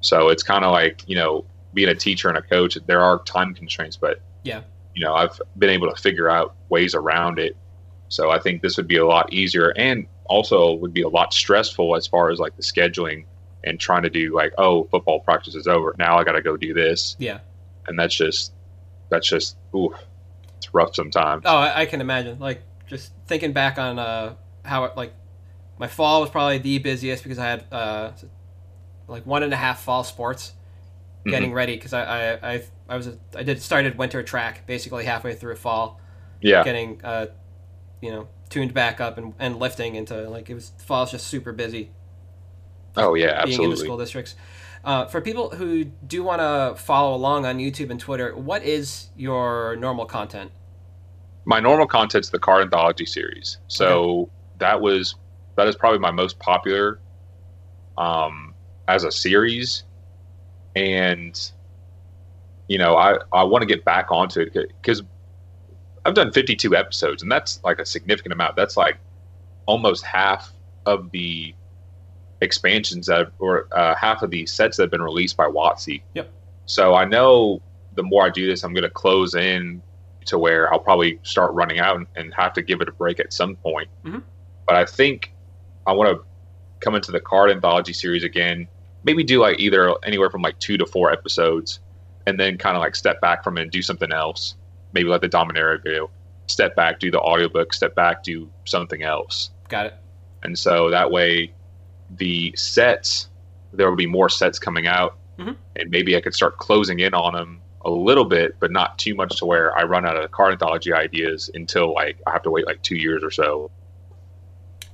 So 0.00 0.28
it's 0.28 0.42
kind 0.42 0.64
of 0.64 0.72
like 0.72 1.02
you 1.06 1.16
know 1.16 1.44
being 1.74 1.88
a 1.88 1.94
teacher 1.94 2.28
and 2.28 2.38
a 2.38 2.42
coach. 2.42 2.78
There 2.86 3.02
are 3.02 3.22
time 3.24 3.54
constraints, 3.54 3.96
but 3.96 4.20
Yeah. 4.44 4.62
you 4.94 5.04
know 5.04 5.14
I've 5.14 5.40
been 5.58 5.70
able 5.70 5.92
to 5.92 6.00
figure 6.00 6.30
out 6.30 6.54
ways 6.68 6.94
around 6.94 7.38
it. 7.38 7.56
So 8.08 8.30
I 8.30 8.38
think 8.38 8.62
this 8.62 8.76
would 8.76 8.88
be 8.88 8.96
a 8.96 9.06
lot 9.06 9.32
easier, 9.32 9.72
and 9.76 10.06
also 10.30 10.74
would 10.74 10.94
be 10.94 11.02
a 11.02 11.08
lot 11.08 11.34
stressful 11.34 11.96
as 11.96 12.06
far 12.06 12.30
as 12.30 12.38
like 12.38 12.56
the 12.56 12.62
scheduling 12.62 13.26
and 13.64 13.78
trying 13.78 14.02
to 14.04 14.10
do 14.10 14.34
like 14.34 14.54
oh 14.56 14.84
football 14.84 15.20
practice 15.20 15.54
is 15.54 15.66
over. 15.66 15.94
Now 15.98 16.16
I 16.16 16.24
got 16.24 16.32
to 16.32 16.42
go 16.42 16.56
do 16.56 16.72
this, 16.72 17.16
yeah. 17.18 17.40
And 17.86 17.98
that's 17.98 18.14
just 18.14 18.52
that's 19.10 19.28
just 19.28 19.56
ooh, 19.74 19.94
it's 20.56 20.72
rough 20.72 20.94
sometimes. 20.94 21.42
oh 21.44 21.56
I, 21.56 21.82
I 21.82 21.86
can 21.86 22.00
imagine. 22.00 22.38
Like 22.38 22.62
just 22.86 23.12
thinking 23.26 23.52
back 23.52 23.78
on 23.78 23.98
uh, 23.98 24.34
how 24.64 24.84
it 24.84 24.96
like 24.96 25.12
my 25.78 25.88
fall 25.88 26.20
was 26.20 26.30
probably 26.30 26.58
the 26.58 26.78
busiest 26.78 27.22
because 27.22 27.38
i 27.38 27.46
had 27.46 27.64
uh, 27.72 28.12
like 29.08 29.24
one 29.24 29.42
and 29.42 29.52
a 29.52 29.56
half 29.56 29.82
fall 29.82 30.04
sports 30.04 30.52
getting 31.24 31.52
ready 31.52 31.74
because 31.74 31.92
I, 31.92 32.02
I 32.02 32.52
I 32.54 32.62
I 32.88 32.96
was 32.96 33.06
a, 33.06 33.18
I 33.36 33.42
did 33.42 33.60
started 33.60 33.98
winter 33.98 34.22
track 34.22 34.66
basically 34.66 35.04
halfway 35.04 35.34
through 35.34 35.56
fall. 35.56 36.00
Yeah, 36.40 36.64
getting 36.64 37.00
uh 37.04 37.26
you 38.00 38.10
know 38.10 38.28
tuned 38.50 38.74
back 38.74 39.00
up 39.00 39.16
and, 39.16 39.32
and 39.38 39.58
lifting 39.58 39.94
into 39.94 40.28
like 40.28 40.50
it 40.50 40.54
was 40.54 40.72
fall's 40.78 41.10
just 41.10 41.26
super 41.26 41.52
busy 41.52 41.90
oh 42.96 43.14
yeah, 43.14 43.28
absolutely. 43.28 43.56
being 43.56 43.64
in 43.64 43.70
the 43.70 43.76
school 43.76 43.96
districts. 43.96 44.34
Uh, 44.82 45.04
for 45.06 45.20
people 45.20 45.50
who 45.50 45.84
do 45.84 46.22
want 46.22 46.40
to 46.40 46.74
follow 46.82 47.14
along 47.14 47.44
on 47.44 47.58
YouTube 47.58 47.90
and 47.90 48.00
Twitter, 48.00 48.34
what 48.34 48.62
is 48.62 49.10
your 49.14 49.76
normal 49.76 50.06
content? 50.06 50.50
my 51.44 51.60
normal 51.60 51.86
content's 51.86 52.30
the 52.30 52.38
card 52.38 52.62
anthology 52.62 53.06
series. 53.06 53.58
So 53.68 54.30
that 54.58 54.80
was 54.80 55.14
that 55.56 55.66
is 55.66 55.76
probably 55.76 55.98
my 55.98 56.10
most 56.10 56.38
popular 56.38 57.00
um, 57.98 58.54
as 58.88 59.04
a 59.04 59.12
series, 59.12 59.84
and 60.76 61.38
you 62.68 62.78
know 62.78 62.96
I 62.96 63.18
I 63.32 63.44
want 63.44 63.62
to 63.62 63.66
get 63.66 63.84
back 63.84 64.10
onto 64.10 64.40
it 64.40 64.52
because 64.80 65.02
I've 66.04 66.14
done 66.14 66.32
52 66.32 66.74
episodes, 66.76 67.22
and 67.22 67.30
that's 67.30 67.62
like 67.62 67.78
a 67.78 67.86
significant 67.86 68.32
amount. 68.32 68.56
That's 68.56 68.76
like 68.76 68.98
almost 69.66 70.04
half 70.04 70.52
of 70.86 71.10
the 71.10 71.54
expansions 72.40 73.06
that, 73.06 73.32
or 73.38 73.68
uh, 73.72 73.94
half 73.94 74.22
of 74.22 74.30
the 74.30 74.46
sets 74.46 74.76
that 74.76 74.84
have 74.84 74.90
been 74.90 75.02
released 75.02 75.36
by 75.36 75.44
WotC. 75.44 76.02
Yep. 76.14 76.30
So 76.66 76.94
I 76.94 77.04
know 77.04 77.60
the 77.94 78.02
more 78.02 78.24
I 78.24 78.30
do 78.30 78.46
this, 78.46 78.64
I'm 78.64 78.72
going 78.72 78.84
to 78.84 78.90
close 78.90 79.34
in 79.34 79.82
to 80.26 80.38
where 80.38 80.72
I'll 80.72 80.78
probably 80.78 81.18
start 81.22 81.52
running 81.52 81.80
out 81.80 81.96
and, 81.96 82.06
and 82.16 82.34
have 82.34 82.52
to 82.54 82.62
give 82.62 82.80
it 82.80 82.88
a 82.88 82.92
break 82.92 83.20
at 83.20 83.32
some 83.32 83.56
point. 83.56 83.88
Mhm. 84.04 84.22
But 84.66 84.76
I 84.76 84.84
think 84.84 85.32
I 85.86 85.92
want 85.92 86.16
to 86.16 86.24
come 86.80 86.94
into 86.94 87.12
the 87.12 87.20
card 87.20 87.50
anthology 87.50 87.92
series 87.92 88.24
again. 88.24 88.68
Maybe 89.04 89.24
do 89.24 89.40
like 89.40 89.58
either 89.58 89.94
anywhere 90.04 90.30
from 90.30 90.42
like 90.42 90.58
two 90.58 90.78
to 90.78 90.86
four 90.86 91.10
episodes, 91.10 91.80
and 92.26 92.38
then 92.38 92.58
kind 92.58 92.76
of 92.76 92.80
like 92.80 92.94
step 92.94 93.20
back 93.20 93.42
from 93.42 93.58
it 93.58 93.62
and 93.62 93.70
do 93.70 93.82
something 93.82 94.12
else. 94.12 94.54
Maybe 94.92 95.08
like 95.08 95.20
the 95.20 95.28
Dominaria 95.28 95.82
video. 95.82 96.10
Step 96.46 96.74
back, 96.74 96.98
do 96.98 97.10
the 97.10 97.20
audiobook. 97.20 97.72
Step 97.72 97.94
back, 97.94 98.22
do 98.22 98.50
something 98.64 99.02
else. 99.02 99.50
Got 99.68 99.86
it. 99.86 99.94
And 100.42 100.58
so 100.58 100.90
that 100.90 101.10
way, 101.10 101.52
the 102.16 102.52
sets 102.56 103.28
there 103.72 103.88
will 103.88 103.96
be 103.96 104.06
more 104.06 104.28
sets 104.28 104.58
coming 104.58 104.88
out, 104.88 105.16
Mhm. 105.38 105.54
and 105.76 105.90
maybe 105.90 106.16
I 106.16 106.20
could 106.20 106.34
start 106.34 106.58
closing 106.58 106.98
in 106.98 107.14
on 107.14 107.34
them 107.34 107.60
a 107.84 107.90
little 107.90 108.24
bit, 108.24 108.56
but 108.58 108.72
not 108.72 108.98
too 108.98 109.14
much 109.14 109.36
to 109.36 109.46
where 109.46 109.76
I 109.78 109.84
run 109.84 110.04
out 110.04 110.16
of 110.16 110.30
card 110.32 110.52
anthology 110.52 110.92
ideas 110.92 111.50
until 111.54 111.94
like 111.94 112.18
I 112.26 112.32
have 112.32 112.42
to 112.42 112.50
wait 112.50 112.66
like 112.66 112.82
two 112.82 112.96
years 112.96 113.22
or 113.22 113.30
so. 113.30 113.70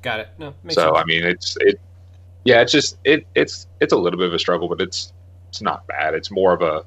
Got 0.02 0.20
it. 0.20 0.28
No, 0.38 0.52
makes 0.62 0.74
so 0.74 0.82
sense. 0.94 0.98
I 0.98 1.04
mean, 1.04 1.24
it's 1.24 1.56
it, 1.62 1.80
yeah, 2.44 2.60
it's 2.60 2.70
just 2.70 2.98
it 3.02 3.26
it's 3.34 3.66
it's 3.80 3.94
a 3.94 3.96
little 3.96 4.18
bit 4.18 4.28
of 4.28 4.34
a 4.34 4.38
struggle, 4.38 4.68
but 4.68 4.80
it's 4.82 5.12
it's 5.48 5.62
not 5.62 5.86
bad. 5.86 6.12
It's 6.14 6.30
more 6.30 6.52
of 6.52 6.60
a 6.60 6.84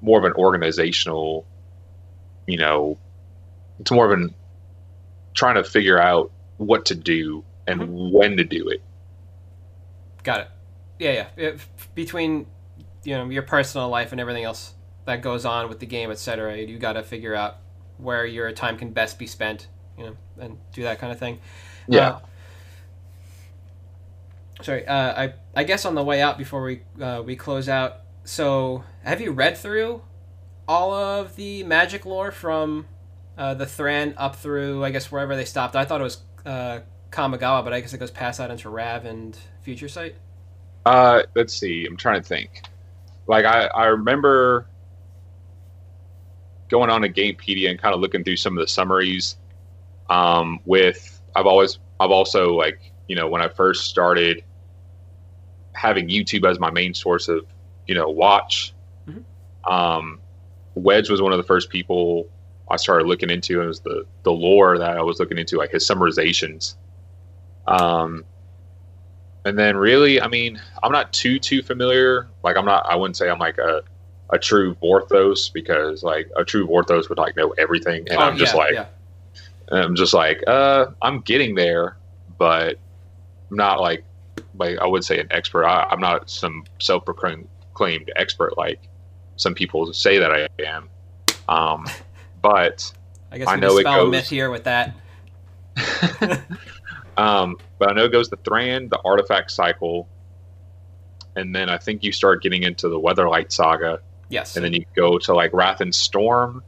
more 0.00 0.18
of 0.18 0.24
an 0.24 0.32
organizational, 0.34 1.44
you 2.50 2.58
know, 2.58 2.98
it's 3.78 3.90
more 3.90 4.06
of 4.06 4.18
an 4.18 4.34
trying 5.34 5.54
to 5.56 5.64
figure 5.64 6.00
out 6.00 6.30
what 6.56 6.86
to 6.86 6.94
do 6.94 7.44
and 7.66 7.80
Mm-hmm. 7.80 8.10
when 8.12 8.36
to 8.36 8.44
do 8.44 8.68
it. 8.68 8.82
Got 10.22 10.40
it. 10.40 10.48
Yeah, 10.98 11.12
yeah. 11.12 11.26
If, 11.48 11.68
between 11.94 12.46
you 13.04 13.16
know 13.16 13.30
your 13.30 13.42
personal 13.42 13.88
life 13.88 14.12
and 14.12 14.20
everything 14.20 14.44
else 14.44 14.74
that 15.06 15.22
goes 15.22 15.44
on 15.44 15.68
with 15.68 15.78
the 15.80 15.86
game, 15.86 16.10
etc., 16.10 16.58
you 16.58 16.78
got 16.78 16.94
to 16.94 17.02
figure 17.02 17.34
out 17.34 17.56
where 17.96 18.26
your 18.26 18.52
time 18.52 18.76
can 18.76 18.90
best 18.92 19.18
be 19.18 19.26
spent. 19.26 19.68
You 19.96 20.04
know, 20.06 20.16
and 20.38 20.58
do 20.72 20.82
that 20.82 20.98
kind 20.98 21.12
of 21.12 21.18
thing. 21.18 21.40
Yeah. 21.86 22.08
Uh, 22.08 22.20
sorry. 24.62 24.86
Uh, 24.86 25.22
I 25.22 25.34
I 25.54 25.64
guess 25.64 25.84
on 25.84 25.94
the 25.94 26.04
way 26.04 26.20
out 26.20 26.38
before 26.38 26.62
we 26.62 26.82
uh, 27.00 27.22
we 27.24 27.36
close 27.36 27.68
out. 27.68 27.98
So, 28.24 28.84
have 29.04 29.20
you 29.20 29.32
read 29.32 29.56
through 29.56 30.02
all 30.70 30.94
of 30.94 31.34
the 31.34 31.64
magic 31.64 32.06
lore 32.06 32.30
from 32.30 32.86
uh, 33.36 33.54
the 33.54 33.66
Thran 33.66 34.14
up 34.16 34.36
through 34.36 34.84
I 34.84 34.92
guess 34.92 35.10
wherever 35.10 35.34
they 35.34 35.44
stopped? 35.44 35.74
I 35.74 35.84
thought 35.84 36.00
it 36.00 36.04
was 36.04 36.18
uh, 36.46 36.78
Kamigawa, 37.10 37.64
but 37.64 37.72
I 37.72 37.80
guess 37.80 37.92
it 37.92 37.98
goes 37.98 38.12
past 38.12 38.38
that 38.38 38.52
into 38.52 38.70
Rav 38.70 39.04
and 39.04 39.36
Future 39.62 39.88
Sight. 39.88 40.14
Uh, 40.86 41.22
let's 41.34 41.54
see. 41.54 41.84
I'm 41.86 41.96
trying 41.96 42.22
to 42.22 42.26
think. 42.26 42.62
Like 43.26 43.44
I, 43.46 43.66
I 43.66 43.86
remember 43.86 44.68
going 46.68 46.88
on 46.88 47.02
to 47.02 47.08
Gamepedia 47.08 47.68
and 47.68 47.78
kind 47.78 47.92
of 47.92 48.00
looking 48.00 48.22
through 48.22 48.36
some 48.36 48.56
of 48.56 48.62
the 48.62 48.68
summaries. 48.68 49.36
Um, 50.08 50.60
with 50.64 51.20
I've 51.34 51.46
always 51.46 51.80
I've 51.98 52.12
also 52.12 52.54
like 52.54 52.92
you 53.08 53.16
know 53.16 53.26
when 53.26 53.42
I 53.42 53.48
first 53.48 53.86
started 53.86 54.44
having 55.72 56.08
YouTube 56.08 56.48
as 56.48 56.60
my 56.60 56.70
main 56.70 56.94
source 56.94 57.26
of 57.26 57.44
you 57.88 57.96
know 57.96 58.08
watch. 58.08 58.72
Mhm. 59.08 59.24
Um, 59.68 60.20
Wedge 60.74 61.10
was 61.10 61.20
one 61.20 61.32
of 61.32 61.38
the 61.38 61.44
first 61.44 61.70
people 61.70 62.28
I 62.70 62.76
started 62.76 63.06
looking 63.06 63.30
into, 63.30 63.54
and 63.54 63.64
it 63.64 63.68
was 63.68 63.80
the 63.80 64.06
the 64.22 64.32
lore 64.32 64.78
that 64.78 64.96
I 64.96 65.02
was 65.02 65.18
looking 65.18 65.38
into, 65.38 65.56
like 65.56 65.70
his 65.70 65.86
summarizations. 65.86 66.74
Um, 67.66 68.24
and 69.44 69.58
then 69.58 69.76
really, 69.76 70.20
I 70.20 70.28
mean, 70.28 70.60
I'm 70.82 70.92
not 70.92 71.12
too 71.12 71.38
too 71.38 71.62
familiar. 71.62 72.28
Like 72.42 72.56
I'm 72.56 72.64
not. 72.64 72.86
I 72.86 72.96
wouldn't 72.96 73.16
say 73.16 73.28
I'm 73.28 73.38
like 73.38 73.58
a 73.58 73.82
a 74.30 74.38
true 74.38 74.76
Vorthos 74.76 75.52
because 75.52 76.02
like 76.02 76.30
a 76.36 76.44
true 76.44 76.66
Vorthos 76.66 77.08
would 77.08 77.18
like 77.18 77.36
know 77.36 77.50
everything, 77.58 78.08
and 78.08 78.18
Oh, 78.18 78.22
I'm 78.22 78.36
just 78.36 78.54
yeah, 78.54 78.58
like 78.58 78.74
yeah. 78.74 78.86
I'm 79.72 79.96
just 79.96 80.14
like 80.14 80.42
uh 80.46 80.86
I'm 81.02 81.20
getting 81.20 81.54
there, 81.54 81.96
but 82.38 82.76
I'm 83.50 83.56
not 83.56 83.80
like 83.80 84.04
like 84.56 84.78
I 84.78 84.86
would 84.86 85.04
say 85.04 85.18
an 85.18 85.28
expert. 85.30 85.64
I, 85.64 85.88
I'm 85.90 86.00
not 86.00 86.30
some 86.30 86.64
self-proclaimed 86.78 88.12
expert 88.16 88.56
like 88.56 88.80
some 89.40 89.54
people 89.54 89.92
say 89.92 90.18
that 90.18 90.30
I 90.32 90.48
am. 90.62 90.88
Um, 91.48 91.86
but 92.42 92.92
I 93.32 93.38
guess 93.38 93.48
I 93.48 93.54
we 93.54 93.60
know 93.60 93.78
it 93.78 93.84
goes- 93.84 94.10
myth 94.10 94.28
here 94.28 94.50
with 94.50 94.64
that. 94.64 94.94
Um, 97.16 97.56
but 97.78 97.90
I 97.90 97.92
know 97.92 98.04
it 98.04 98.12
goes 98.12 98.30
the 98.30 98.38
Thran, 98.38 98.88
the 98.88 98.98
Artifact 99.04 99.50
Cycle, 99.50 100.08
and 101.36 101.54
then 101.54 101.68
I 101.68 101.76
think 101.76 102.02
you 102.02 102.12
start 102.12 102.42
getting 102.42 102.62
into 102.62 102.88
the 102.88 102.98
Weatherlight 102.98 103.52
Saga, 103.52 104.00
Yes. 104.30 104.56
and 104.56 104.64
then 104.64 104.72
you 104.72 104.86
go 104.96 105.18
to 105.18 105.34
like 105.34 105.52
Rath 105.52 105.82
and 105.82 105.94
Storm, 105.94 106.62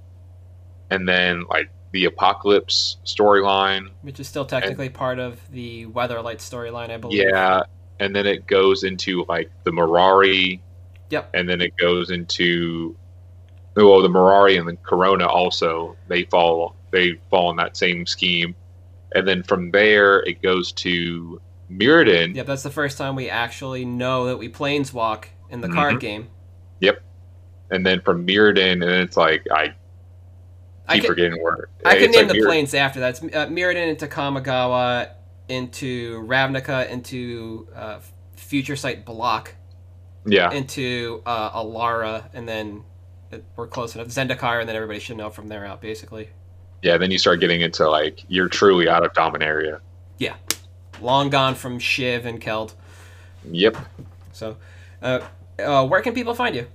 and 0.91 1.09
then 1.09 1.45
like 1.49 1.71
the 1.93 2.05
Apocalypse 2.05 2.99
storyline. 3.07 3.89
which 4.03 4.21
is 4.21 4.29
still 4.29 4.45
technically 4.45 4.91
part 4.91 5.19
of 5.19 5.41
the 5.51 5.87
Weatherlight 5.87 6.39
storyline, 6.39 6.91
I 6.91 6.99
believe. 6.99 7.23
Yeah, 7.23 7.63
and 7.99 8.15
then 8.15 8.27
it 8.27 8.47
goes 8.47 8.85
into 8.85 9.25
like 9.29 9.51
the 9.65 9.71
Mirari. 9.71 10.61
Yep. 11.13 11.31
And 11.35 11.47
then 11.49 11.61
it 11.61 11.77
goes 11.77 12.11
into 12.11 12.97
well, 13.77 14.01
the 14.03 14.09
Mirari 14.09 14.59
and 14.59 14.67
the 14.67 14.73
Karona 14.79 15.27
also 15.29 15.95
they 16.09 16.25
fall 16.25 16.75
they 16.91 17.21
fall 17.31 17.51
in 17.51 17.57
that 17.59 17.77
same 17.77 18.07
scheme, 18.07 18.55
and 19.15 19.29
then 19.29 19.43
from 19.43 19.71
there 19.71 20.21
it 20.21 20.43
goes 20.43 20.73
to 20.73 21.41
Mirrodin. 21.71 22.35
Yep, 22.35 22.47
that's 22.47 22.63
the 22.63 22.71
first 22.71 22.97
time 22.99 23.15
we 23.15 23.29
actually 23.31 23.85
know 23.85 24.27
that 24.27 24.39
we 24.39 24.49
planeswalk 24.49 25.25
in 25.51 25.61
the 25.61 25.69
card 25.69 25.97
Mhm. 25.97 26.01
game. 26.01 26.29
Yep, 26.81 27.03
and 27.71 27.85
then 27.87 28.01
from 28.01 28.27
Mirrodin, 28.27 28.83
and 28.83 28.85
it's 28.85 29.17
like 29.17 29.47
I 29.51 29.75
I 30.89 30.95
keep 30.95 31.03
can, 31.05 31.09
forgetting 31.11 31.43
where 31.43 31.69
I 31.85 31.97
can 31.99 32.11
name 32.11 32.27
like 32.27 32.29
the 32.29 32.35
Mirrodin- 32.41 32.47
planes 32.47 32.75
after 32.75 33.01
that. 33.01 33.11
It's 33.11 33.23
uh, 33.37 33.47
Mirrodin 33.49 33.89
into 33.89 34.07
Kamigawa, 34.07 35.11
into 35.49 36.23
Ravnica, 36.27 36.89
into 36.91 37.69
uh, 37.75 38.01
Future 38.37 38.77
Sight 38.77 39.05
Block, 39.07 39.55
Yeah, 40.25 40.53
into 40.53 41.23
uh, 41.27 41.51
Alara, 41.63 42.25
and 42.33 42.49
then 42.49 42.85
we're 43.57 43.67
close 43.67 43.95
enough. 43.95 44.09
Zendikar, 44.09 44.61
and 44.61 44.69
then 44.69 44.77
everybody 44.77 45.01
should 45.01 45.17
know 45.17 45.31
from 45.31 45.49
there 45.49 45.65
out, 45.67 45.81
basically. 45.81 46.29
yeah. 46.83 46.97
Then 46.97 47.11
you 47.11 47.19
start 47.19 47.41
getting 47.41 47.61
into 47.61 47.89
like 47.89 48.25
you're 48.29 48.49
truly 48.49 48.89
out 48.89 49.05
of 49.05 49.13
Dominaria. 49.15 49.81
Yeah, 50.19 50.35
long 51.01 51.29
gone 51.31 51.55
from 51.57 51.79
Shiv 51.79 52.25
and 52.27 52.41
Keld. 52.41 52.75
Yep. 53.51 53.77
So, 54.33 54.57
uh, 55.03 55.21
uh, 55.59 55.87
where 55.87 56.01
can 56.03 56.15
people 56.15 56.35
find 56.35 56.55
you? 56.55 56.67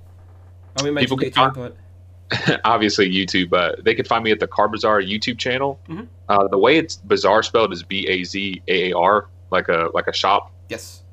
Oh, 0.79 0.83
we 0.83 0.91
mentioned 0.91 1.19
People 1.21 1.43
YouTube, 1.47 1.53
but 1.55 2.59
obviously 2.65 3.09
YouTube. 3.09 3.53
Uh, 3.53 3.75
they 3.81 3.95
can 3.95 4.03
find 4.05 4.23
me 4.23 4.31
at 4.31 4.39
the 4.41 4.47
Card 4.47 4.71
Bazaar 4.73 5.01
YouTube 5.01 5.37
channel. 5.37 5.79
Mhm. 5.87 6.07
Uh, 6.27 6.47
the 6.49 6.57
way 6.57 6.77
it's 6.77 6.97
Bazaar 6.97 7.41
spelled 7.43 7.71
is 7.71 7.83
B 7.83 8.05
A 8.09 8.23
Z 8.25 8.61
A 8.67 8.91
A 8.91 8.97
R, 8.97 9.27
like 9.51 9.69
a 9.69 9.89
like 9.93 10.07
a 10.07 10.13
shop. 10.13 10.51
yes. 10.69 11.03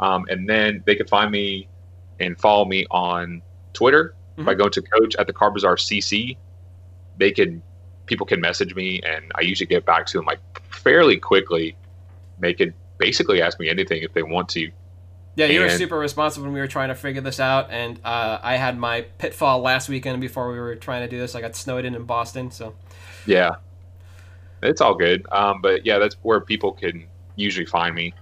Um, 0.00 0.26
and 0.28 0.48
then 0.48 0.82
they 0.86 0.96
can 0.96 1.06
find 1.06 1.30
me 1.30 1.68
and 2.20 2.38
follow 2.40 2.64
me 2.64 2.86
on 2.90 3.42
Twitter 3.72 4.14
by 4.36 4.54
Mhm. 4.54 4.58
going 4.58 4.70
to 4.72 4.82
Coach 4.82 5.14
at 5.16 5.26
the 5.26 5.32
Card 5.32 5.54
Bazaar 5.54 5.76
CC. 5.76 6.36
They 7.18 7.30
can 7.30 7.62
people 8.06 8.26
can 8.26 8.40
message 8.40 8.74
me, 8.74 9.00
and 9.00 9.32
I 9.34 9.40
usually 9.40 9.66
get 9.66 9.86
back 9.86 10.04
to 10.06 10.18
them 10.18 10.26
like 10.26 10.40
fairly 10.70 11.16
quickly. 11.16 11.74
They 12.38 12.52
can 12.52 12.74
basically 12.98 13.40
ask 13.40 13.58
me 13.58 13.68
anything 13.70 14.02
if 14.02 14.12
they 14.12 14.22
want 14.22 14.48
to. 14.50 14.70
Yeah, 15.36 15.46
you 15.46 15.60
were 15.60 15.68
super 15.70 15.98
responsive 15.98 16.42
when 16.44 16.52
we 16.52 16.60
were 16.60 16.66
trying 16.68 16.90
to 16.90 16.94
figure 16.94 17.20
this 17.22 17.40
out, 17.40 17.68
and 17.70 17.98
uh, 18.04 18.38
I 18.42 18.56
had 18.56 18.78
my 18.78 19.02
pitfall 19.18 19.60
last 19.60 19.88
weekend 19.88 20.20
before 20.20 20.52
we 20.52 20.60
were 20.60 20.76
trying 20.76 21.02
to 21.02 21.08
do 21.08 21.18
this. 21.18 21.34
I 21.34 21.40
got 21.40 21.56
snowed 21.56 21.84
in 21.84 21.94
in 21.94 22.04
Boston, 22.04 22.50
so 22.50 22.74
Yeah, 23.26 23.56
it's 24.62 24.80
all 24.80 24.94
good. 24.94 25.26
Um, 25.32 25.60
but 25.62 25.84
yeah, 25.86 25.98
that's 25.98 26.14
where 26.22 26.40
people 26.40 26.72
can 26.72 27.06
usually 27.36 27.66
find 27.66 27.94
me. 27.94 28.12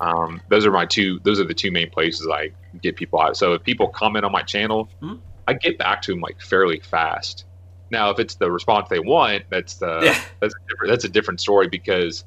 Um, 0.00 0.40
those 0.48 0.66
are 0.66 0.72
my 0.72 0.86
two. 0.86 1.20
Those 1.24 1.38
are 1.40 1.44
the 1.44 1.54
two 1.54 1.70
main 1.70 1.90
places 1.90 2.26
I 2.32 2.50
get 2.82 2.96
people 2.96 3.20
out. 3.20 3.36
So 3.36 3.54
if 3.54 3.62
people 3.62 3.88
comment 3.88 4.24
on 4.24 4.32
my 4.32 4.42
channel, 4.42 4.88
Mhm. 5.02 5.20
I 5.48 5.52
get 5.54 5.78
back 5.78 6.02
to 6.02 6.12
them 6.12 6.20
like 6.20 6.40
fairly 6.40 6.80
fast. 6.80 7.44
Now, 7.90 8.10
if 8.10 8.18
it's 8.18 8.34
the 8.34 8.50
response 8.50 8.88
they 8.88 8.98
want, 8.98 9.44
that's 9.48 9.74
the 9.74 10.00
yeah, 10.02 10.20
that's 10.40 10.54
a 10.54 10.68
different, 10.68 10.90
that's 10.90 11.04
a 11.04 11.08
different 11.08 11.40
story 11.40 11.68
because 11.68 12.24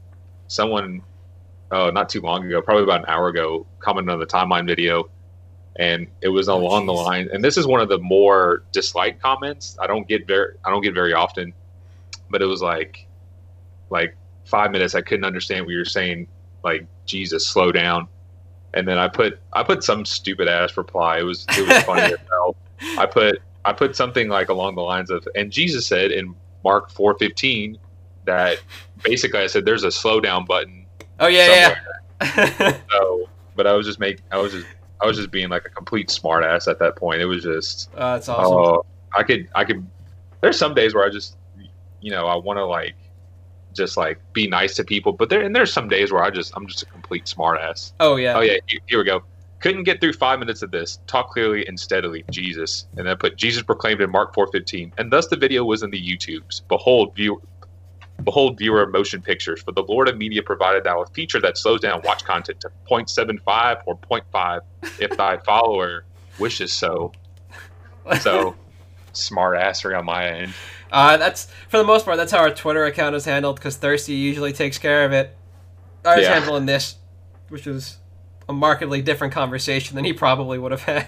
someone, 0.48 1.02
oh, 1.72 1.90
not 1.90 2.08
too 2.10 2.22
long 2.22 2.46
ago, 2.46 2.62
probably 2.62 2.84
about 2.84 3.02
an 3.02 3.06
hour 3.10 3.28
ago, 3.28 3.66
commented 3.80 4.14
on 4.14 4.20
the 4.20 4.26
timeline 4.26 4.66
video, 4.66 5.10
and 5.76 6.08
it 6.22 6.30
was 6.30 6.48
Oh, 6.48 6.58
along 6.58 6.86
the 6.86 6.94
line. 6.94 7.30
And 7.34 7.44
this 7.44 7.58
is 7.58 7.68
one 7.68 7.82
of 7.82 7.90
the 7.90 8.00
more 8.00 8.64
disliked 8.72 9.22
comments. 9.22 9.78
I 9.82 9.88
don't 9.88 10.08
get 10.08 10.26
very 10.28 10.54
I 10.64 10.70
don't 10.70 10.82
get 10.82 10.94
very 10.94 11.14
often, 11.14 11.54
but 12.30 12.42
it 12.42 12.46
was 12.46 12.62
like, 12.62 13.06
like 13.90 14.16
five 14.46 14.72
minutes. 14.72 14.96
I 14.96 15.02
couldn't 15.02 15.26
understand 15.26 15.66
what 15.66 15.72
you 15.74 15.80
were 15.80 15.86
saying. 15.86 16.28
Like 16.64 16.86
Jesus, 17.06 17.46
slow 17.46 17.72
down. 17.74 18.08
And 18.74 18.88
then 18.88 18.98
I 18.98 19.08
put 19.08 19.40
I 19.54 19.64
put 19.64 19.84
some 19.84 20.06
stupid 20.06 20.48
ass 20.48 20.78
reply. 20.78 21.20
It 21.20 21.24
was 21.24 21.46
it 21.50 21.68
was 21.68 21.84
funny 21.84 22.02
as 22.14 22.20
hell. 22.30 22.56
I 22.98 23.06
put 23.06 23.42
I 23.66 23.74
put 23.74 23.96
something 23.96 24.30
like 24.30 24.50
along 24.50 24.76
the 24.76 24.82
lines 24.82 25.10
of, 25.10 25.28
and 25.36 25.52
Jesus 25.52 25.86
said 25.86 26.12
in 26.12 26.36
Mark 26.64 26.90
415 26.92 27.78
that 28.26 28.60
basically 29.04 29.40
I 29.40 29.48
said 29.48 29.66
there's 29.66 29.84
a 29.84 29.88
slowdown 29.88 30.46
button. 30.46 30.86
Oh 31.20 31.28
yeah, 31.28 31.76
somewhere. 32.22 32.52
yeah. 32.62 32.78
So, 32.92 33.30
but 33.56 33.66
I 33.68 33.74
was 33.74 33.86
just 33.86 34.00
make 34.00 34.20
I 34.32 34.38
was 34.38 34.52
just 34.54 34.68
I 35.02 35.06
was 35.08 35.18
just 35.18 35.32
being 35.32 35.50
like 35.50 35.66
a 35.66 35.70
complete 35.70 36.10
smartass 36.10 36.70
at 36.70 36.80
that 36.80 36.96
point. 36.96 37.22
It 37.22 37.26
was 37.26 37.44
just 37.44 37.90
Oh, 37.96 38.14
that's 38.14 38.30
awesome. 38.30 38.54
oh 38.54 38.86
I 39.18 39.24
could 39.24 39.50
I 39.56 39.64
could. 39.66 39.86
There's 40.42 40.58
some 40.58 40.74
days 40.74 40.94
where 40.94 41.04
I 41.06 41.10
just 41.10 41.38
you 42.02 42.12
know 42.12 42.28
I 42.28 42.36
want 42.36 42.58
to 42.58 42.66
like 42.66 42.96
just 43.80 43.98
like 43.98 44.22
be 44.34 44.48
nice 44.48 44.76
to 44.76 44.84
people, 44.84 45.12
but 45.12 45.30
there 45.30 45.42
and 45.42 45.56
there's 45.56 45.74
some 45.74 45.88
days 45.88 46.12
where 46.12 46.24
I 46.24 46.30
just 46.30 46.54
I'm 46.56 46.68
just 46.68 46.84
a 46.84 46.86
complete 46.86 47.26
smartass. 47.26 47.94
oh 48.00 48.18
yeah. 48.18 48.38
Oh 48.38 48.42
yeah, 48.42 48.58
here, 48.68 48.80
here 48.86 49.00
we 49.00 49.06
go. 49.06 49.24
Couldn't 49.60 49.84
get 49.84 50.00
through 50.00 50.14
five 50.14 50.40
minutes 50.40 50.62
of 50.62 50.72
this. 50.72 51.00
Talk 51.08 51.32
clearly 51.32 51.66
and 51.68 51.78
steadily, 51.78 52.24
Jesus. 52.30 52.88
And 52.96 53.08
then 53.08 53.18
put 53.18 53.36
Jesus 53.36 53.64
proclaimed 53.64 54.02
in 54.02 54.10
Mark 54.12 54.34
four 54.34 54.48
fifteen. 54.52 54.94
And 54.98 55.12
thus 55.12 55.28
the 55.28 55.36
video 55.36 55.66
was 55.66 55.82
in 55.84 55.90
the 55.90 56.02
YouTubes. 56.02 56.62
Behold, 56.68 57.16
view, 57.16 57.42
behold 58.24 58.58
viewer 58.58 58.86
motion 58.88 59.22
pictures. 59.22 59.62
For 59.62 59.72
the 59.72 59.84
Lord 59.84 60.08
of 60.08 60.18
Media 60.18 60.44
provided 60.44 60.84
thou 60.84 61.02
a 61.02 61.08
feature 61.08 61.42
that 61.42 61.58
slows 61.58 61.82
down 61.82 62.02
watch 62.04 62.24
content 62.24 62.60
to 62.62 62.70
0.75 62.90 63.82
or 63.86 63.98
0.5 63.98 64.62
if 65.00 65.18
thy 65.18 65.38
follower 65.38 66.06
wishes 66.38 66.72
so. 66.72 67.12
So 68.22 68.56
smart 69.14 69.58
assery 69.58 69.98
on 69.98 70.06
my 70.06 70.28
end. 70.28 70.54
Uh, 70.92 71.18
that's 71.18 71.46
for 71.68 71.78
the 71.78 71.84
most 71.84 72.06
part. 72.06 72.18
That's 72.18 72.32
how 72.32 72.40
our 72.40 72.50
Twitter 72.52 72.86
account 72.86 73.16
is 73.16 73.26
handled 73.26 73.58
because 73.58 73.78
Thirsty 73.78 74.14
usually 74.14 74.54
takes 74.54 74.78
care 74.78 75.06
of 75.06 75.12
it. 75.12 75.36
I 76.06 76.16
was 76.16 76.26
Yeah. 76.26 76.40
handling 76.40 76.66
this, 76.66 76.96
which 77.50 77.68
is 77.68 77.98
a 78.48 78.54
markedly 78.54 79.02
different 79.02 79.34
conversation 79.34 79.96
than 79.96 80.06
he 80.06 80.14
probably 80.14 80.58
would 80.58 80.72
have 80.72 80.84
had. 80.84 81.08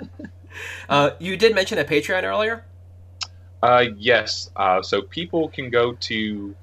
uh, 0.88 1.10
you 1.18 1.36
did 1.36 1.54
mention 1.54 1.78
a 1.78 1.84
Patreon 1.84 2.22
earlier. 2.24 2.64
Uh, 3.62 3.84
yes. 3.96 4.50
Uh, 4.56 4.82
so 4.82 5.02
people 5.02 5.48
can 5.48 5.70
go 5.70 5.92
to. 5.92 6.54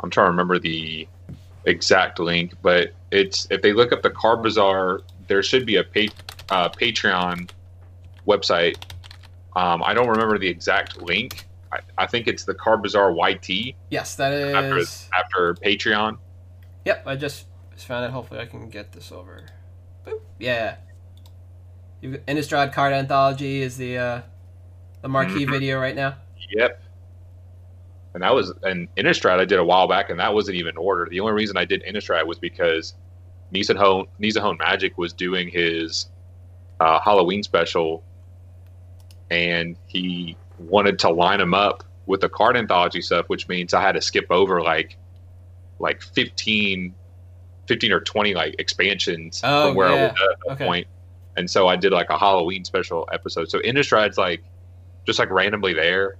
I'm 0.00 0.10
trying 0.10 0.26
to 0.26 0.30
remember 0.30 0.58
the 0.58 1.06
exact 1.64 2.18
link, 2.18 2.54
but 2.62 2.92
it's 3.12 3.46
if 3.50 3.62
they 3.62 3.72
look 3.72 3.92
up 3.92 4.02
the 4.02 4.10
Card 4.10 4.42
Bazaar, 4.42 5.02
there 5.28 5.42
should 5.42 5.64
be 5.64 5.76
a 5.76 5.84
pa- 5.84 6.12
uh, 6.50 6.68
Patreon 6.70 7.48
website. 8.26 8.76
Um, 9.54 9.82
I 9.82 9.94
don't 9.94 10.08
remember 10.08 10.38
the 10.38 10.48
exact 10.48 11.00
link. 11.02 11.46
I, 11.72 11.78
I 11.98 12.06
think 12.06 12.26
it's 12.26 12.44
the 12.44 12.54
Card 12.54 12.82
Bazaar 12.82 13.12
YT 13.12 13.74
Yes, 13.90 14.16
that 14.16 14.32
is 14.32 14.54
after 14.54 14.80
after 15.14 15.54
Patreon. 15.54 16.18
Yep, 16.84 17.06
I 17.06 17.16
just, 17.16 17.46
found 17.76 18.04
it. 18.04 18.10
Hopefully, 18.10 18.40
I 18.40 18.46
can 18.46 18.68
get 18.68 18.92
this 18.92 19.10
over. 19.12 19.46
Boop. 20.06 20.20
Yeah. 20.38 20.76
You 22.00 22.18
Innistrad 22.28 22.72
Card 22.72 22.92
Anthology 22.92 23.62
is 23.62 23.76
the 23.76 23.98
uh, 23.98 24.20
the 25.02 25.08
marquee 25.08 25.46
Mhm. 25.46 25.50
video 25.50 25.80
right 25.80 25.94
now. 25.96 26.16
Yep. 26.50 26.82
And 28.14 28.22
that 28.22 28.34
was 28.34 28.52
an 28.62 28.88
Innistrad 28.96 29.38
I 29.40 29.44
did 29.44 29.58
a 29.58 29.64
while 29.64 29.88
back, 29.88 30.10
and 30.10 30.18
that 30.20 30.34
wasn't 30.34 30.56
even 30.56 30.76
ordered. 30.76 31.10
The 31.10 31.20
only 31.20 31.32
reason 31.32 31.56
I 31.56 31.64
did 31.64 31.82
Innistrad 31.84 32.26
was 32.26 32.38
because 32.38 32.94
Nizzahon 33.54 34.06
Nizzahon 34.20 34.58
Magic 34.58 34.98
was 34.98 35.12
doing 35.12 35.48
his 35.48 36.06
uh, 36.80 36.98
Halloween 37.00 37.42
special, 37.42 38.02
and 39.32 39.76
he 39.86 40.36
wanted 40.58 40.98
to 41.00 41.10
line 41.10 41.38
them 41.38 41.54
up 41.54 41.82
with 42.06 42.20
the 42.20 42.28
card 42.28 42.56
anthology 42.56 43.00
stuff, 43.00 43.28
which 43.28 43.48
means 43.48 43.72
I 43.74 43.80
had 43.80 43.92
to 43.92 44.00
skip 44.02 44.26
over 44.30 44.60
like 44.62 44.96
like 45.78 46.02
15, 46.02 46.94
15 47.66 47.92
or 47.92 48.00
twenty 48.00 48.34
like 48.34 48.54
expansions 48.58 49.40
Oh, 49.42 49.68
from 49.68 49.76
where 49.76 49.88
I 49.88 49.94
was 49.94 50.10
at 50.10 50.16
that 50.16 50.52
Okay. 50.52 50.64
point. 50.66 50.86
And 51.36 51.50
so 51.50 51.66
I 51.66 51.76
did 51.76 51.92
like 51.92 52.10
a 52.10 52.18
Halloween 52.18 52.64
special 52.64 53.08
episode. 53.10 53.50
So 53.50 53.58
Innistrad's 53.60 54.18
like 54.18 54.42
just 55.06 55.18
like 55.18 55.30
randomly 55.30 55.72
there. 55.72 56.16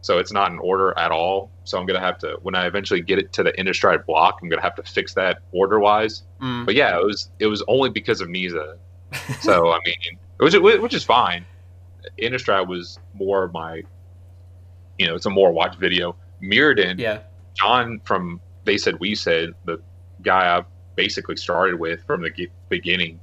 So 0.00 0.18
it's 0.18 0.32
not 0.32 0.50
in 0.50 0.58
order 0.58 0.96
at 0.98 1.10
all. 1.10 1.50
So 1.64 1.78
I'm 1.78 1.86
gonna 1.86 2.00
have 2.00 2.18
to 2.18 2.38
when 2.42 2.54
I 2.54 2.66
eventually 2.66 3.00
get 3.02 3.18
it 3.18 3.32
to 3.34 3.42
the 3.42 3.52
Innistrad 3.52 4.06
block, 4.06 4.38
I'm 4.42 4.48
gonna 4.48 4.62
have 4.62 4.74
to 4.76 4.82
fix 4.82 5.14
that 5.14 5.38
order 5.52 5.78
wise. 5.78 6.22
Mm. 6.40 6.64
But 6.66 6.74
yeah, 6.74 6.98
it 6.98 7.04
was 7.04 7.28
it 7.38 7.46
was 7.46 7.62
only 7.68 7.90
because 7.90 8.20
of 8.22 8.28
Nisa. 8.30 8.76
So 9.40 9.70
I 9.72 9.78
mean, 9.84 10.18
it 10.40 10.42
was 10.42 10.80
which 10.80 10.94
is 10.94 11.04
fine. 11.04 11.44
Innistrad 12.20 12.66
was 12.68 12.98
more 13.12 13.48
my, 13.48 13.82
you 14.98 15.06
know, 15.06 15.14
it's 15.14 15.26
a 15.26 15.30
more 15.30 15.52
watched 15.52 15.78
video. 15.78 16.16
Mirrodin, 16.42 16.98
yeah. 16.98 17.20
John 17.54 18.00
from 18.04 18.40
They 18.64 18.76
Said 18.76 18.98
We 19.00 19.14
Said, 19.14 19.50
the 19.64 19.80
guy 20.22 20.56
I 20.58 20.64
basically 20.96 21.36
started 21.36 21.78
with 21.78 22.04
from 22.06 22.22
the 22.22 22.30
ge- 22.30 22.50
beginning. 22.68 23.20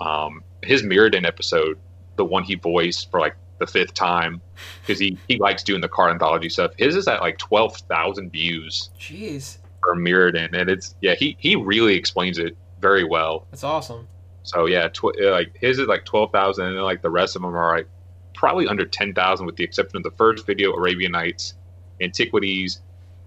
Um, 0.00 0.42
his 0.62 0.82
Mirrodin 0.82 1.26
episode, 1.26 1.78
the 2.16 2.24
one 2.24 2.44
he 2.44 2.54
voiced 2.54 3.10
for 3.10 3.20
like 3.20 3.36
the 3.58 3.66
fifth 3.66 3.94
time, 3.94 4.42
because 4.82 4.98
he 4.98 5.16
he 5.28 5.38
likes 5.38 5.62
doing 5.62 5.80
the 5.80 5.88
card 5.88 6.12
anthology 6.12 6.48
stuff. 6.48 6.72
His 6.76 6.94
is 6.96 7.08
at 7.08 7.20
like 7.20 7.38
twelve 7.38 7.76
thousand 7.76 8.30
views 8.30 8.90
Jeez, 8.98 9.58
for 9.82 9.96
Mirrodin, 9.96 10.52
and 10.58 10.68
it's 10.68 10.94
yeah, 11.00 11.14
he 11.14 11.36
he 11.38 11.56
really 11.56 11.94
explains 11.94 12.38
it 12.38 12.56
very 12.80 13.04
well. 13.04 13.46
that's 13.50 13.64
awesome. 13.64 14.06
So 14.46 14.66
yeah, 14.66 14.88
tw- 14.88 15.16
uh, 15.20 15.32
like 15.32 15.56
his 15.60 15.78
is 15.78 15.88
like 15.88 16.04
twelve 16.04 16.30
thousand, 16.32 16.66
and 16.66 16.76
then 16.76 16.84
like 16.84 17.02
the 17.02 17.10
rest 17.10 17.36
of 17.36 17.42
them 17.42 17.54
are 17.54 17.76
like 17.76 17.88
probably 18.34 18.66
under 18.68 18.86
ten 18.86 19.12
thousand, 19.12 19.44
with 19.44 19.56
the 19.56 19.64
exception 19.64 19.96
of 19.98 20.02
the 20.04 20.12
first 20.12 20.46
video, 20.46 20.72
Arabian 20.72 21.12
Nights, 21.12 21.54
Antiquities, 22.00 22.80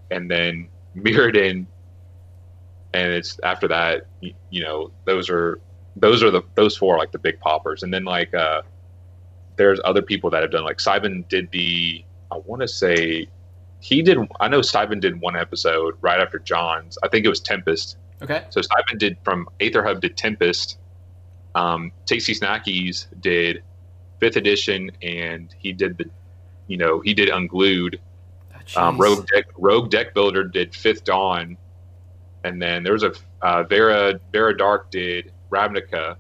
and 0.09 0.31
then 0.31 0.69
Mirrodin. 0.95 1.67
And 2.93 3.13
it's 3.13 3.37
after 3.43 3.67
that, 3.67 4.07
you, 4.21 4.33
you 4.49 4.63
know, 4.63 4.91
those 5.05 5.29
are 5.29 5.59
those 5.97 6.23
are 6.23 6.31
the 6.31 6.41
those 6.55 6.77
four 6.77 6.95
are 6.95 6.97
like 6.97 7.11
the 7.11 7.19
big 7.19 7.39
poppers, 7.41 7.83
and 7.83 7.93
then 7.93 8.05
like 8.05 8.33
uh 8.33 8.61
there's 9.57 9.81
other 9.83 10.01
people 10.01 10.29
that 10.29 10.41
have 10.41 10.51
done 10.51 10.63
like 10.63 10.79
Simon 10.79 11.25
did 11.27 11.51
the 11.51 12.03
I 12.31 12.37
want 12.37 12.61
to 12.61 12.67
say 12.67 13.27
he 13.81 14.01
did 14.01 14.17
I 14.39 14.47
know 14.47 14.61
Simon 14.61 15.01
did 15.01 15.19
one 15.19 15.35
episode 15.35 15.95
right 15.99 16.21
after 16.21 16.39
John's 16.39 16.97
I 17.03 17.09
think 17.09 17.25
it 17.25 17.29
was 17.29 17.41
Tempest 17.41 17.97
Okay. 18.21 18.43
so 18.49 18.61
Simon 18.61 18.97
did 18.97 19.17
from 19.23 19.47
Aether 19.59 19.83
Hub 19.83 19.99
did 20.01 20.15
Tempest. 20.17 20.78
Um, 21.55 21.91
Tasty 22.05 22.33
Snackies 22.33 23.07
did 23.21 23.63
fifth 24.19 24.35
edition, 24.37 24.91
and 25.01 25.53
he 25.57 25.73
did 25.73 25.97
the, 25.97 26.05
you 26.67 26.77
know, 26.77 26.99
he 26.99 27.13
did 27.13 27.29
Unglued. 27.29 27.99
Oh, 28.75 28.87
Um. 28.87 28.97
Rogue 28.97 29.25
Deck 29.33 29.45
Rogue 29.57 29.89
Deck 29.89 30.13
Builder 30.13 30.43
did 30.43 30.75
Fifth 30.75 31.03
Dawn, 31.05 31.57
and 32.43 32.61
then 32.61 32.83
there 32.83 32.93
was 32.93 33.03
a 33.03 33.13
uh, 33.41 33.63
Vera 33.63 34.19
Vera 34.31 34.55
Dark 34.55 34.91
did 34.91 35.31
Ravnica, 35.49 36.15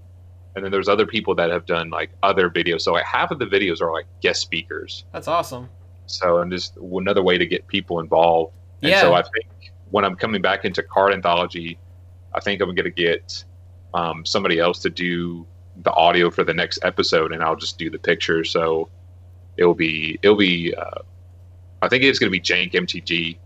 and 0.55 0.63
then 0.65 0.71
there's 0.71 0.89
other 0.89 1.05
people 1.05 1.35
that 1.35 1.51
have 1.51 1.65
done 1.65 1.89
like 1.89 2.09
other 2.23 2.49
videos. 2.49 2.81
So 2.81 2.93
like 2.93 3.05
half 3.05 3.29
of 3.31 3.37
the 3.39 3.45
videos 3.45 3.81
are 3.81 3.91
like 3.91 4.07
guest 4.21 4.41
speakers. 4.41 5.05
That's 5.13 5.27
awesome. 5.27 5.69
So 6.07 6.39
and 6.39 6.51
just 6.51 6.75
another 6.77 7.21
way 7.21 7.37
to 7.37 7.45
get 7.45 7.67
people 7.67 7.99
involved. 7.99 8.53
And 8.81 8.89
Yeah. 8.89 9.01
so 9.01 9.13
I 9.13 9.21
think 9.21 9.45
when 9.91 10.03
I'm 10.03 10.15
coming 10.15 10.41
back 10.41 10.65
into 10.65 10.81
card 10.81 11.13
anthology, 11.13 11.77
I 12.33 12.39
think 12.39 12.61
I'm 12.61 12.73
going 12.73 12.85
to 12.85 12.89
get 12.89 13.43
um, 13.93 14.25
somebody 14.25 14.59
else 14.59 14.79
to 14.79 14.89
do 14.89 15.47
the 15.83 15.93
audio 15.93 16.29
for 16.29 16.43
the 16.43 16.53
next 16.53 16.79
episode, 16.83 17.31
and 17.31 17.43
I'll 17.43 17.55
just 17.55 17.77
do 17.77 17.89
the 17.89 17.99
picture. 17.99 18.43
So 18.43 18.89
it'll 19.57 19.75
be 19.75 20.19
it'll 20.23 20.35
be. 20.37 20.73
Uh, 20.75 21.01
I 21.81 21.87
think 21.87 22.03
it's 22.03 22.19
going 22.19 22.31
to 22.31 22.31
be 22.31 22.41
Jank 22.41 22.73
MTG 22.73 23.37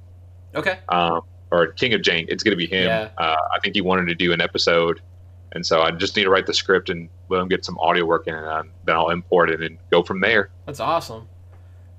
Okay. 0.56 0.80
um, 0.90 1.22
or 1.52 1.68
King 1.68 1.94
of 1.94 2.02
Jank. 2.02 2.26
It's 2.30 2.44
going 2.44 2.52
to 2.54 2.58
be 2.58 2.66
him. 2.68 2.86
Yeah. 2.88 3.10
Uh, 3.18 3.36
I 3.56 3.60
think 3.62 3.76
he 3.76 3.82
wanted 3.82 4.08
to 4.08 4.16
do 4.16 4.34
an 4.34 4.42
episode, 4.42 5.02
and 5.52 5.66
so 5.66 5.82
I 5.82 5.92
just 5.92 6.16
need 6.16 6.24
to 6.24 6.30
write 6.30 6.48
the 6.48 6.54
script 6.54 6.90
and 6.90 7.10
let 7.30 7.42
him 7.42 7.48
get 7.48 7.64
some 7.66 7.78
audio 7.80 8.06
work 8.06 8.28
in, 8.28 8.34
and 8.36 8.46
uh, 8.46 8.64
then 8.86 8.96
I'll 8.96 9.10
import 9.12 9.50
it 9.52 9.62
and 9.62 9.78
go 9.92 10.02
from 10.04 10.20
there. 10.22 10.50
That's 10.66 10.80
awesome. 10.80 11.28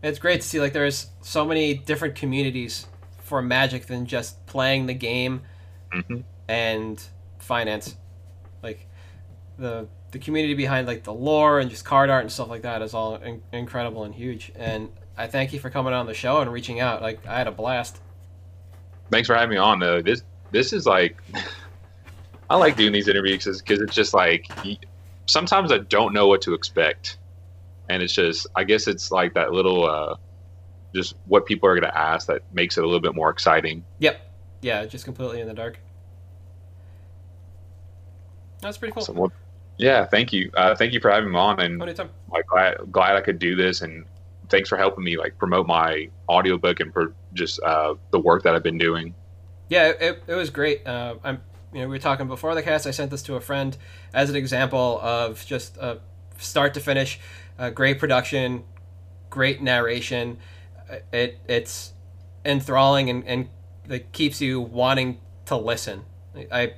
It's 0.03 0.19
great 0.19 0.41
to 0.43 0.47
see 0.47 0.61
like 0.61 0.73
there's 0.73 1.09
so 1.23 1.45
many 1.45 1.75
different 1.75 2.15
communities 2.15 2.87
for 3.23 3.41
Magic 3.41 3.87
than 3.87 4.07
just 4.07 4.45
playing 4.47 4.87
the 4.87 4.95
game 4.95 5.43
hmm 5.93 6.21
and 6.49 7.03
finance. 7.39 7.97
The 9.59 9.87
the 10.11 10.19
community 10.19 10.55
behind 10.55 10.87
like 10.87 11.03
the 11.03 11.13
lore 11.13 11.59
and 11.61 11.69
just 11.71 11.85
card 11.85 12.09
art 12.11 12.23
and 12.23 12.31
stuff 12.31 12.49
like 12.49 12.63
that 12.63 12.83
is 12.83 12.95
all 12.95 13.17
in- 13.17 13.43
incredible 13.53 14.05
and 14.05 14.15
huge. 14.15 14.53
And 14.57 14.91
I 15.17 15.27
thank 15.27 15.53
you 15.53 15.59
for 15.61 15.71
coming 15.71 15.93
on 15.93 16.07
the 16.07 16.15
show 16.15 16.41
and 16.41 16.53
reaching 16.53 16.81
out. 16.81 17.03
Like 17.03 17.27
I 17.27 17.39
had 17.39 17.47
a 17.47 17.53
blast. 17.53 18.01
thanks 19.11 19.27
for 19.27 19.35
having 19.35 19.51
me 19.51 19.57
on. 19.57 19.79
Though 19.81 20.03
this 20.03 20.23
this 20.51 20.73
is 20.73 20.87
like 20.87 21.21
I 22.51 22.57
like 22.57 22.77
doing 22.77 22.93
these 22.93 23.09
interviews 23.09 23.45
because 23.45 23.81
it's 23.81 23.95
just 23.95 24.15
like 24.15 24.49
sometimes 25.27 25.73
I 25.73 25.79
don't 25.79 26.13
know 26.13 26.27
what 26.29 26.43
to 26.43 26.55
expect, 26.55 27.19
and 27.89 28.03
it's 28.03 28.13
just 28.13 28.47
I 28.55 28.65
guess 28.65 28.87
it's 28.87 29.11
like 29.11 29.35
that 29.35 29.53
little 29.53 29.89
uh, 29.89 30.17
just 30.95 31.15
what 31.27 31.47
people 31.47 31.69
are 31.69 31.79
going 31.79 31.91
to 31.91 31.99
ask 31.99 32.27
that 32.29 32.43
makes 32.53 32.77
it 32.79 32.85
a 32.85 32.87
little 32.87 33.01
bit 33.01 33.15
more 33.15 33.31
exciting. 33.31 33.85
Yep. 33.99 34.21
Yeah, 34.63 34.85
just 34.87 35.05
completely 35.05 35.41
in 35.41 35.49
the 35.49 35.55
dark. 35.55 35.79
That's 38.61 38.79
pretty 38.79 38.93
cool. 38.95 39.33
Yeah, 39.79 40.07
thank 40.07 40.33
you, 40.33 40.51
uh, 40.55 40.75
thank 40.75 40.93
you 40.93 41.01
for 41.01 41.11
having 41.11 41.33
me 41.33 41.39
on, 41.39 41.61
and 41.61 41.79
like 41.79 42.47
glad 42.47 42.77
glad 42.93 43.17
I 43.17 43.21
could 43.21 43.39
do 43.39 43.57
this, 43.57 43.83
and 43.83 44.05
thanks 44.49 44.69
for 44.69 44.77
helping 44.77 45.05
me 45.05 45.17
like 45.17 45.37
promote 45.39 45.67
my 45.67 46.09
audiobook 46.29 46.81
and 46.81 46.93
for 46.93 47.15
just 47.33 47.61
uh, 47.63 47.95
the 48.11 48.19
work 48.19 48.43
that 48.45 48.55
I've 48.55 48.63
been 48.63 48.79
doing. 48.79 49.15
Yeah, 49.69 49.89
it, 49.89 50.23
it 50.27 50.35
was 50.35 50.51
great. 50.51 50.87
Uh, 50.87 51.17
I'm, 51.25 51.41
you 51.73 51.81
know, 51.81 51.87
we 51.87 51.95
were 51.95 51.99
talking 51.99 52.29
before 52.29 52.55
the 52.55 52.63
cast. 52.63 52.87
I 52.87 52.91
sent 52.91 53.11
this 53.11 53.23
to 53.25 53.35
a 53.35 53.41
friend 53.41 53.77
as 54.13 54.31
an 54.31 54.37
example 54.37 55.01
of 55.03 55.45
just 55.47 55.79
uh, 55.79 55.97
start 56.39 56.75
to 56.75 56.81
finish, 56.81 57.19
uh, 57.59 57.71
great 57.71 57.99
production, 57.99 58.65
great 59.31 59.63
narration. 59.63 60.39
it 61.13 61.39
it's 61.49 61.93
enthralling 62.45 63.09
and, 63.09 63.27
and 63.27 63.49
it 63.89 64.13
keeps 64.13 64.41
you 64.41 64.61
wanting 64.61 65.21
to 65.47 65.57
listen. 65.57 66.05
I 66.53 66.75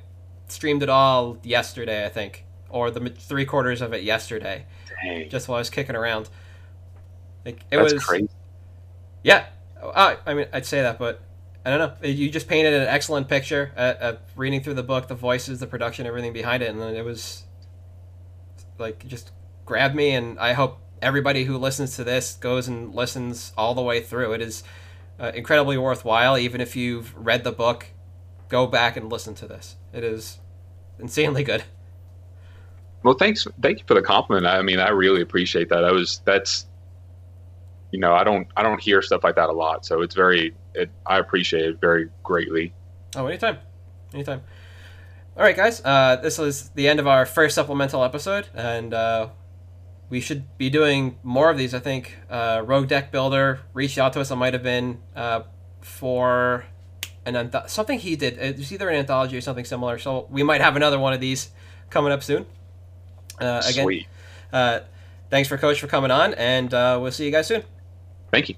streamed 0.47 0.83
it 0.83 0.89
all 0.89 1.37
yesterday, 1.43 2.05
I 2.05 2.09
think, 2.09 2.45
or 2.69 2.91
the 2.91 3.09
three 3.09 3.45
quarters 3.45 3.81
of 3.81 3.93
it 3.93 4.03
yesterday, 4.03 4.65
Dang, 5.03 5.29
just 5.29 5.47
while 5.47 5.57
I 5.57 5.59
was 5.59 5.69
kicking 5.69 5.95
around. 5.95 6.29
Like 7.45 7.61
it 7.71 7.77
that's 7.77 7.93
was, 7.93 8.03
crazy. 8.03 8.29
yeah. 9.23 9.45
Uh, 9.81 10.15
I 10.25 10.33
mean, 10.33 10.47
I'd 10.51 10.65
say 10.65 10.81
that, 10.81 10.97
but 10.97 11.21
I 11.65 11.69
don't 11.69 11.79
know. 11.79 12.07
You 12.07 12.29
just 12.29 12.47
painted 12.47 12.73
an 12.73 12.87
excellent 12.87 13.27
picture. 13.27 13.71
Uh, 13.75 13.79
uh, 13.79 14.17
reading 14.35 14.61
through 14.61 14.73
the 14.75 14.83
book, 14.83 15.07
the 15.07 15.15
voices, 15.15 15.59
the 15.59 15.67
production, 15.67 16.05
everything 16.05 16.33
behind 16.33 16.63
it, 16.63 16.69
and 16.69 16.81
then 16.81 16.95
it 16.95 17.05
was 17.05 17.43
like 18.79 19.07
just 19.07 19.31
grabbed 19.65 19.95
me. 19.95 20.11
And 20.11 20.39
I 20.39 20.53
hope 20.53 20.79
everybody 21.01 21.43
who 21.43 21.57
listens 21.57 21.95
to 21.97 22.03
this 22.03 22.35
goes 22.35 22.67
and 22.67 22.93
listens 22.93 23.53
all 23.57 23.75
the 23.75 23.81
way 23.81 24.01
through. 24.01 24.33
It 24.33 24.41
is 24.41 24.63
uh, 25.19 25.31
incredibly 25.35 25.77
worthwhile, 25.77 26.37
even 26.37 26.61
if 26.61 26.75
you've 26.75 27.15
read 27.15 27.43
the 27.43 27.51
book. 27.51 27.87
Go 28.49 28.65
back 28.65 28.95
and 28.95 29.11
listen 29.11 29.35
to 29.35 29.47
this. 29.47 29.75
It 29.93 30.03
is 30.03 30.39
insanely 30.99 31.43
good. 31.43 31.63
Well, 33.03 33.13
thanks. 33.13 33.47
Thank 33.61 33.79
you 33.79 33.85
for 33.87 33.93
the 33.93 34.01
compliment. 34.01 34.45
I 34.45 34.61
mean, 34.61 34.79
I 34.79 34.89
really 34.89 35.21
appreciate 35.21 35.69
that. 35.69 35.85
I 35.85 35.91
was 35.91 36.21
that's, 36.25 36.65
you 37.91 37.99
know, 37.99 38.13
I 38.13 38.23
don't 38.23 38.47
I 38.57 38.63
don't 38.63 38.81
hear 38.81 39.01
stuff 39.01 39.23
like 39.23 39.35
that 39.35 39.49
a 39.49 39.53
lot, 39.53 39.85
so 39.85 40.01
it's 40.01 40.15
very. 40.15 40.55
It, 40.73 40.89
I 41.05 41.19
appreciate 41.19 41.65
it 41.65 41.81
very 41.81 42.09
greatly. 42.23 42.73
Oh, 43.15 43.25
anytime. 43.27 43.57
Anytime. 44.13 44.41
All 45.35 45.43
right, 45.43 45.55
guys. 45.55 45.81
Uh, 45.83 46.15
this 46.15 46.39
is 46.39 46.69
the 46.69 46.87
end 46.87 46.99
of 46.99 47.07
our 47.07 47.25
first 47.25 47.55
supplemental 47.55 48.03
episode, 48.03 48.47
and 48.53 48.93
uh, 48.93 49.29
we 50.09 50.19
should 50.19 50.57
be 50.57 50.69
doing 50.69 51.17
more 51.23 51.49
of 51.49 51.57
these. 51.57 51.73
I 51.73 51.79
think 51.79 52.17
uh, 52.29 52.63
Rogue 52.65 52.87
Deck 52.87 53.11
Builder 53.11 53.61
reached 53.73 53.97
out 53.97 54.13
to 54.13 54.21
us. 54.21 54.31
It 54.31 54.35
might 54.35 54.53
have 54.53 54.63
been 54.63 54.99
uh, 55.15 55.43
for 55.81 56.65
an 57.25 57.35
anth- 57.35 57.69
something 57.69 57.99
he 57.99 58.15
did. 58.15 58.37
It 58.37 58.57
was 58.57 58.71
either 58.71 58.89
an 58.89 58.95
anthology 58.95 59.37
or 59.37 59.41
something 59.41 59.65
similar. 59.65 59.97
So 59.97 60.27
we 60.29 60.43
might 60.43 60.61
have 60.61 60.75
another 60.75 60.97
one 60.97 61.13
of 61.13 61.19
these 61.19 61.49
coming 61.89 62.11
up 62.11 62.23
soon. 62.23 62.45
Uh, 63.39 63.61
again, 63.67 64.05
uh, 64.53 64.79
thanks 65.29 65.47
for 65.49 65.57
Coach 65.57 65.79
for 65.79 65.87
coming 65.87 66.11
on, 66.11 66.33
and 66.35 66.73
uh, 66.73 66.97
we'll 67.01 67.11
see 67.11 67.25
you 67.25 67.31
guys 67.31 67.47
soon. 67.47 67.63
Thank 68.31 68.49
you. 68.49 68.55